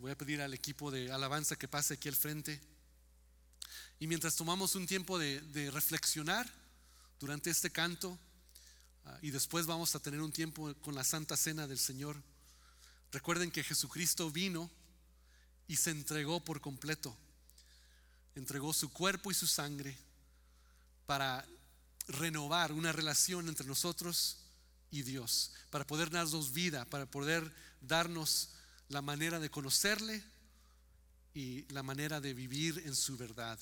Voy 0.00 0.10
a 0.10 0.18
pedir 0.18 0.40
al 0.40 0.54
equipo 0.54 0.90
de 0.90 1.12
alabanza 1.12 1.56
que 1.56 1.68
pase 1.68 1.94
aquí 1.94 2.08
al 2.08 2.16
frente. 2.16 2.60
Y 3.98 4.06
mientras 4.06 4.34
tomamos 4.34 4.74
un 4.74 4.86
tiempo 4.86 5.18
de, 5.18 5.70
reflexionar 5.70 6.50
durante 7.18 7.50
este 7.50 7.70
canto, 7.70 8.18
ah, 9.04 9.18
y 9.20 9.30
después 9.30 9.66
vamos 9.66 9.94
a 9.94 10.00
tener 10.00 10.20
un 10.22 10.32
tiempo 10.32 10.74
con 10.80 10.94
la 10.94 11.04
Santa 11.04 11.36
Cena 11.36 11.66
del 11.66 11.78
Señor, 11.78 12.16
recuerden 13.12 13.50
que 13.50 13.62
Jesucristo 13.62 14.30
vino 14.30 14.70
y 15.68 15.76
se 15.76 15.90
entregó 15.90 16.42
por 16.42 16.60
completo 16.60 17.16
entregó 18.34 18.72
su 18.72 18.90
cuerpo 18.92 19.30
y 19.30 19.34
su 19.34 19.46
sangre 19.46 19.96
para 21.06 21.46
renovar 22.08 22.72
una 22.72 22.92
relación 22.92 23.48
entre 23.48 23.66
nosotros 23.66 24.38
y 24.90 25.02
Dios, 25.02 25.52
para 25.70 25.86
poder 25.86 26.10
darnos 26.10 26.52
vida, 26.52 26.84
para 26.86 27.06
poder 27.06 27.52
darnos 27.80 28.50
la 28.90 29.00
manera 29.00 29.38
de 29.38 29.50
conocerle 29.50 30.22
y 31.32 31.62
la 31.72 31.82
manera 31.82 32.20
de 32.20 32.34
vivir 32.34 32.82
en 32.84 32.94
su 32.94 33.16
verdad. 33.16 33.58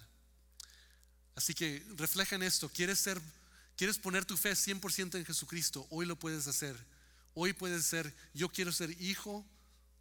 Así 1.37 1.55
que 1.55 1.87
refleja 1.97 2.35
en 2.35 2.43
esto, 2.43 2.69
quieres 2.69 2.99
ser 2.99 3.21
quieres 3.77 3.97
poner 3.97 4.25
tu 4.25 4.37
fe 4.37 4.51
100% 4.51 5.17
en 5.17 5.25
Jesucristo, 5.25 5.87
hoy 5.91 6.05
lo 6.05 6.19
puedes 6.19 6.49
hacer. 6.49 6.77
Hoy 7.35 7.53
puedes 7.53 7.85
ser 7.85 8.13
yo 8.35 8.49
quiero 8.49 8.73
ser 8.73 8.91
hijo 9.01 9.47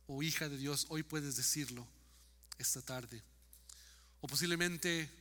o 0.08 0.24
hija 0.24 0.50
de 0.50 0.58
Dios, 0.58 0.88
hoy 0.90 1.04
puedes 1.04 1.36
decirlo 1.36 1.88
esta 2.58 2.82
tarde. 2.82 3.22
O 4.22 4.28
posiblemente 4.28 5.12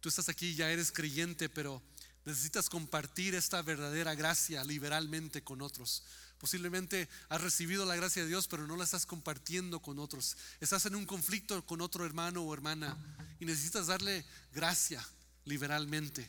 tú 0.00 0.08
estás 0.08 0.30
aquí, 0.30 0.54
ya 0.54 0.70
eres 0.70 0.90
creyente, 0.90 1.50
pero 1.50 1.82
necesitas 2.24 2.70
compartir 2.70 3.34
esta 3.34 3.60
verdadera 3.60 4.14
gracia 4.14 4.64
liberalmente 4.64 5.42
con 5.42 5.60
otros. 5.60 6.04
Posiblemente 6.38 7.08
has 7.28 7.40
recibido 7.40 7.84
la 7.84 7.96
gracia 7.96 8.22
de 8.22 8.28
Dios, 8.28 8.46
pero 8.46 8.66
no 8.66 8.76
la 8.76 8.84
estás 8.84 9.06
compartiendo 9.06 9.80
con 9.80 9.98
otros. 9.98 10.36
Estás 10.60 10.86
en 10.86 10.94
un 10.94 11.04
conflicto 11.04 11.64
con 11.66 11.80
otro 11.80 12.06
hermano 12.06 12.42
o 12.42 12.54
hermana 12.54 12.96
y 13.40 13.44
necesitas 13.44 13.88
darle 13.88 14.24
gracia 14.54 15.04
liberalmente 15.44 16.28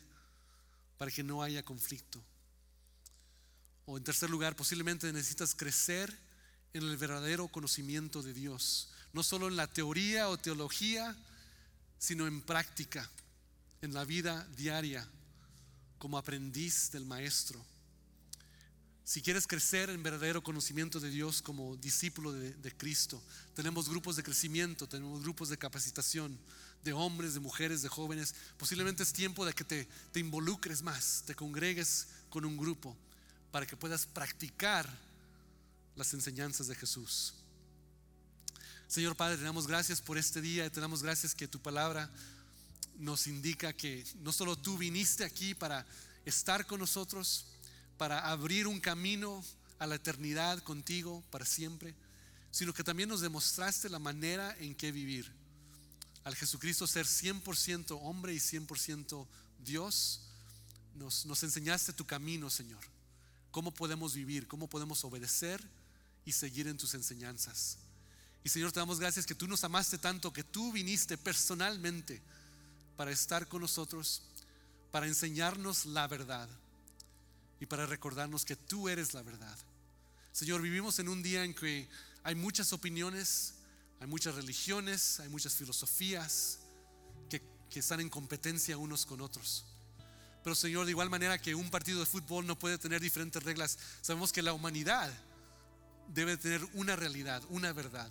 para 0.98 1.12
que 1.12 1.24
no 1.24 1.44
haya 1.44 1.64
conflicto. 1.64 2.22
O 3.86 3.98
en 3.98 4.04
tercer 4.04 4.30
lugar, 4.30 4.56
posiblemente 4.56 5.12
necesitas 5.14 5.56
crecer 5.56 6.16
en 6.74 6.84
el 6.84 6.98
verdadero 6.98 7.48
conocimiento 7.48 8.22
de 8.22 8.34
Dios, 8.34 8.90
no 9.14 9.24
solo 9.24 9.48
en 9.48 9.56
la 9.56 9.68
teoría 9.68 10.30
o 10.30 10.38
teología, 10.38 11.16
sino 11.98 12.28
en 12.28 12.42
práctica, 12.42 13.10
en 13.82 13.94
la 13.94 14.06
vida 14.06 14.48
diaria, 14.56 15.08
como 15.98 16.18
aprendiz 16.18 16.92
del 16.92 17.06
Maestro. 17.06 17.64
Si 19.10 19.24
quieres 19.24 19.48
crecer 19.48 19.90
en 19.90 20.04
verdadero 20.04 20.44
conocimiento 20.44 21.00
de 21.00 21.10
Dios 21.10 21.42
como 21.42 21.76
discípulo 21.78 22.32
de, 22.32 22.78
Cristo, 22.78 23.20
tenemos 23.56 23.90
grupos 23.90 24.16
de 24.16 24.22
crecimiento, 24.22 24.88
tenemos 24.88 25.24
grupos 25.24 25.50
de 25.50 25.58
capacitación 25.58 26.38
de 26.84 26.94
hombres, 26.94 27.34
de 27.34 27.40
mujeres, 27.40 27.82
de 27.82 27.90
jóvenes. 27.90 28.36
Posiblemente 28.56 29.02
es 29.02 29.12
tiempo 29.12 29.48
de 29.48 29.54
que 29.54 29.64
te, 29.64 29.88
te 30.12 30.20
involucres 30.20 30.84
más, 30.84 31.24
te 31.26 31.34
congregues 31.34 32.06
con 32.30 32.46
un 32.46 32.56
grupo 32.56 32.96
para 33.52 33.66
que 33.66 33.76
puedas 33.76 34.06
practicar 34.06 34.88
las 35.96 36.14
enseñanzas 36.14 36.68
de 36.68 36.76
Jesús. 36.76 37.34
Señor 38.88 39.16
Padre, 39.16 39.38
te 39.38 39.44
damos 39.44 39.66
gracias 39.66 40.02
por 40.02 40.20
este 40.20 40.40
día 40.40 40.70
te 40.70 40.82
damos 40.82 41.02
gracias 41.02 41.34
que 41.34 41.48
tu 41.48 41.60
palabra 41.60 42.12
nos 43.00 43.26
indica 43.26 43.74
que 43.74 44.06
no 44.22 44.32
solo 44.32 44.56
tú 44.56 44.78
viniste 44.78 45.24
aquí 45.24 45.56
para 45.56 45.84
estar 46.26 46.68
con 46.68 46.80
nosotros, 46.80 47.48
para 48.00 48.30
abrir 48.30 48.66
un 48.66 48.80
camino 48.80 49.44
a 49.78 49.86
la 49.86 49.96
eternidad 49.96 50.64
contigo 50.64 51.22
para 51.30 51.46
siempre, 51.46 51.94
sino 52.50 52.74
que 52.74 52.82
también 52.82 53.10
nos 53.10 53.20
demostraste 53.20 53.90
la 53.90 54.00
manera 54.00 54.56
en 54.58 54.74
que 54.74 54.94
vivir. 54.94 55.30
Al 56.24 56.34
Jesucristo 56.34 56.88
ser 56.88 57.06
100% 57.06 58.00
hombre 58.02 58.34
y 58.34 58.38
100% 58.38 59.28
Dios, 59.60 60.22
nos, 60.96 61.26
nos 61.26 61.44
enseñaste 61.44 61.92
tu 61.92 62.06
camino, 62.06 62.50
Señor. 62.50 62.80
Cómo 63.52 63.74
podemos 63.74 64.14
vivir, 64.14 64.48
cómo 64.48 64.70
podemos 64.70 65.04
obedecer 65.04 65.62
y 66.24 66.32
seguir 66.32 66.70
en 66.70 66.78
tus 66.78 66.94
enseñanzas. 66.94 67.80
Y 68.46 68.50
Señor, 68.50 68.72
te 68.72 68.80
damos 68.80 69.02
gracias 69.02 69.26
que 69.26 69.36
tú 69.36 69.46
nos 69.46 69.66
amaste 69.66 69.98
tanto, 69.98 70.32
que 70.32 70.46
tú 70.46 70.72
viniste 70.72 71.18
personalmente 71.18 72.22
para 72.96 73.12
estar 73.12 73.50
con 73.50 73.60
nosotros, 73.60 74.22
para 74.90 75.06
enseñarnos 75.06 75.86
la 75.86 76.08
verdad 76.08 76.50
y 77.60 77.66
para 77.66 77.86
recordarnos 77.86 78.46
que 78.46 78.56
tú 78.56 78.90
eres 78.90 79.14
la 79.14 79.22
verdad. 79.22 79.58
Señor, 80.32 80.62
vivimos 80.62 81.00
en 81.00 81.10
un 81.10 81.22
día 81.22 81.44
en 81.44 81.54
que 81.54 81.90
hay 82.24 82.36
muchas 82.36 82.72
opiniones, 82.74 83.56
hay 84.00 84.08
muchas 84.08 84.36
religiones, 84.36 85.20
hay 85.20 85.30
muchas 85.30 85.54
filosofías 85.56 86.60
que, 87.30 87.42
están 87.80 88.00
en 88.00 88.10
competencia 88.10 88.78
unos 88.78 89.06
con 89.06 89.22
otros. 89.22 89.66
Pero 90.44 90.56
Señor, 90.56 90.86
de 90.86 90.92
igual 90.92 91.10
manera 91.10 91.38
que 91.38 91.54
un 91.54 91.70
partido 91.70 92.00
de 92.00 92.06
fútbol 92.06 92.48
no 92.48 92.58
puede 92.58 92.78
tener 92.78 93.02
diferentes 93.02 93.44
reglas, 93.44 93.78
sabemos 94.02 94.32
que 94.32 94.42
la 94.42 94.54
humanidad 94.54 95.12
debe 96.08 96.38
tener 96.38 96.66
una 96.74 96.96
realidad, 96.96 97.44
una 97.50 97.74
verdad. 97.74 98.10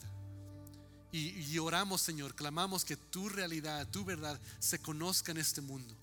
Y, 1.11 1.59
oramos, 1.59 2.03
Señor, 2.03 2.35
clamamos 2.35 2.85
que 2.85 2.97
tu 2.97 3.31
realidad, 3.31 3.89
tu 3.89 4.05
verdad 4.05 4.39
se 4.59 4.79
conozca 4.79 5.33
en 5.33 5.39
este 5.39 5.63
mundo. 5.63 5.97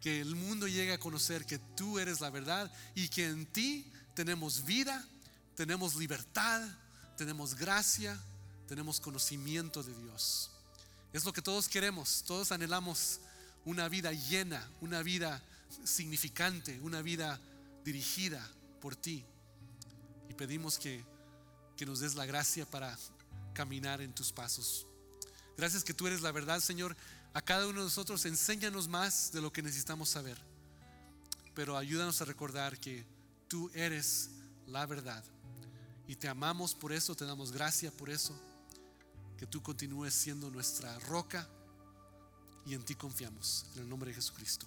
Que 0.00 0.20
el 0.20 0.36
mundo 0.36 0.68
llegue 0.68 0.92
a 0.92 0.98
conocer 0.98 1.44
que 1.44 1.58
tú 1.58 1.98
eres 1.98 2.20
la 2.20 2.30
verdad 2.30 2.72
y 2.94 3.08
que 3.08 3.26
en 3.26 3.46
ti 3.46 3.90
tenemos 4.14 4.64
vida, 4.64 5.04
tenemos 5.54 5.96
libertad, 5.96 6.66
tenemos 7.16 7.54
gracia, 7.54 8.18
tenemos 8.68 9.00
conocimiento 9.00 9.82
de 9.82 9.94
Dios. 9.94 10.50
Es 11.12 11.24
lo 11.24 11.32
que 11.32 11.42
todos 11.42 11.68
queremos, 11.68 12.22
todos 12.26 12.52
anhelamos 12.52 13.20
una 13.64 13.88
vida 13.88 14.12
llena, 14.12 14.66
una 14.80 15.02
vida 15.02 15.42
significante, 15.84 16.78
una 16.80 17.02
vida 17.02 17.40
dirigida 17.84 18.46
por 18.80 18.94
ti. 18.94 19.24
Y 20.28 20.34
pedimos 20.34 20.78
que, 20.78 21.04
que 21.76 21.86
nos 21.86 22.00
des 22.00 22.14
la 22.14 22.26
gracia 22.26 22.66
para 22.66 22.96
caminar 23.54 24.00
en 24.00 24.14
tus 24.14 24.32
pasos. 24.32 24.86
Gracias 25.56 25.82
que 25.82 25.94
tú 25.94 26.06
eres 26.06 26.20
la 26.20 26.30
verdad, 26.30 26.60
Señor. 26.60 26.96
A 27.34 27.42
cada 27.42 27.66
uno 27.66 27.80
de 27.80 27.84
nosotros 27.84 28.24
enséñanos 28.26 28.88
más 28.88 29.32
de 29.32 29.40
lo 29.40 29.52
que 29.52 29.62
necesitamos 29.62 30.08
saber. 30.08 30.38
Pero 31.54 31.76
ayúdanos 31.76 32.20
a 32.20 32.24
recordar 32.24 32.78
que 32.78 33.04
tú 33.48 33.70
eres 33.74 34.30
la 34.66 34.86
verdad. 34.86 35.24
Y 36.06 36.16
te 36.16 36.28
amamos 36.28 36.74
por 36.74 36.92
eso, 36.92 37.14
te 37.14 37.24
damos 37.24 37.52
gracia 37.52 37.90
por 37.90 38.10
eso. 38.10 38.38
Que 39.36 39.46
tú 39.46 39.62
continúes 39.62 40.14
siendo 40.14 40.50
nuestra 40.50 40.98
roca 41.00 41.48
y 42.66 42.74
en 42.74 42.84
ti 42.84 42.94
confiamos. 42.94 43.66
En 43.74 43.82
el 43.82 43.88
nombre 43.88 44.10
de 44.10 44.14
Jesucristo. 44.14 44.66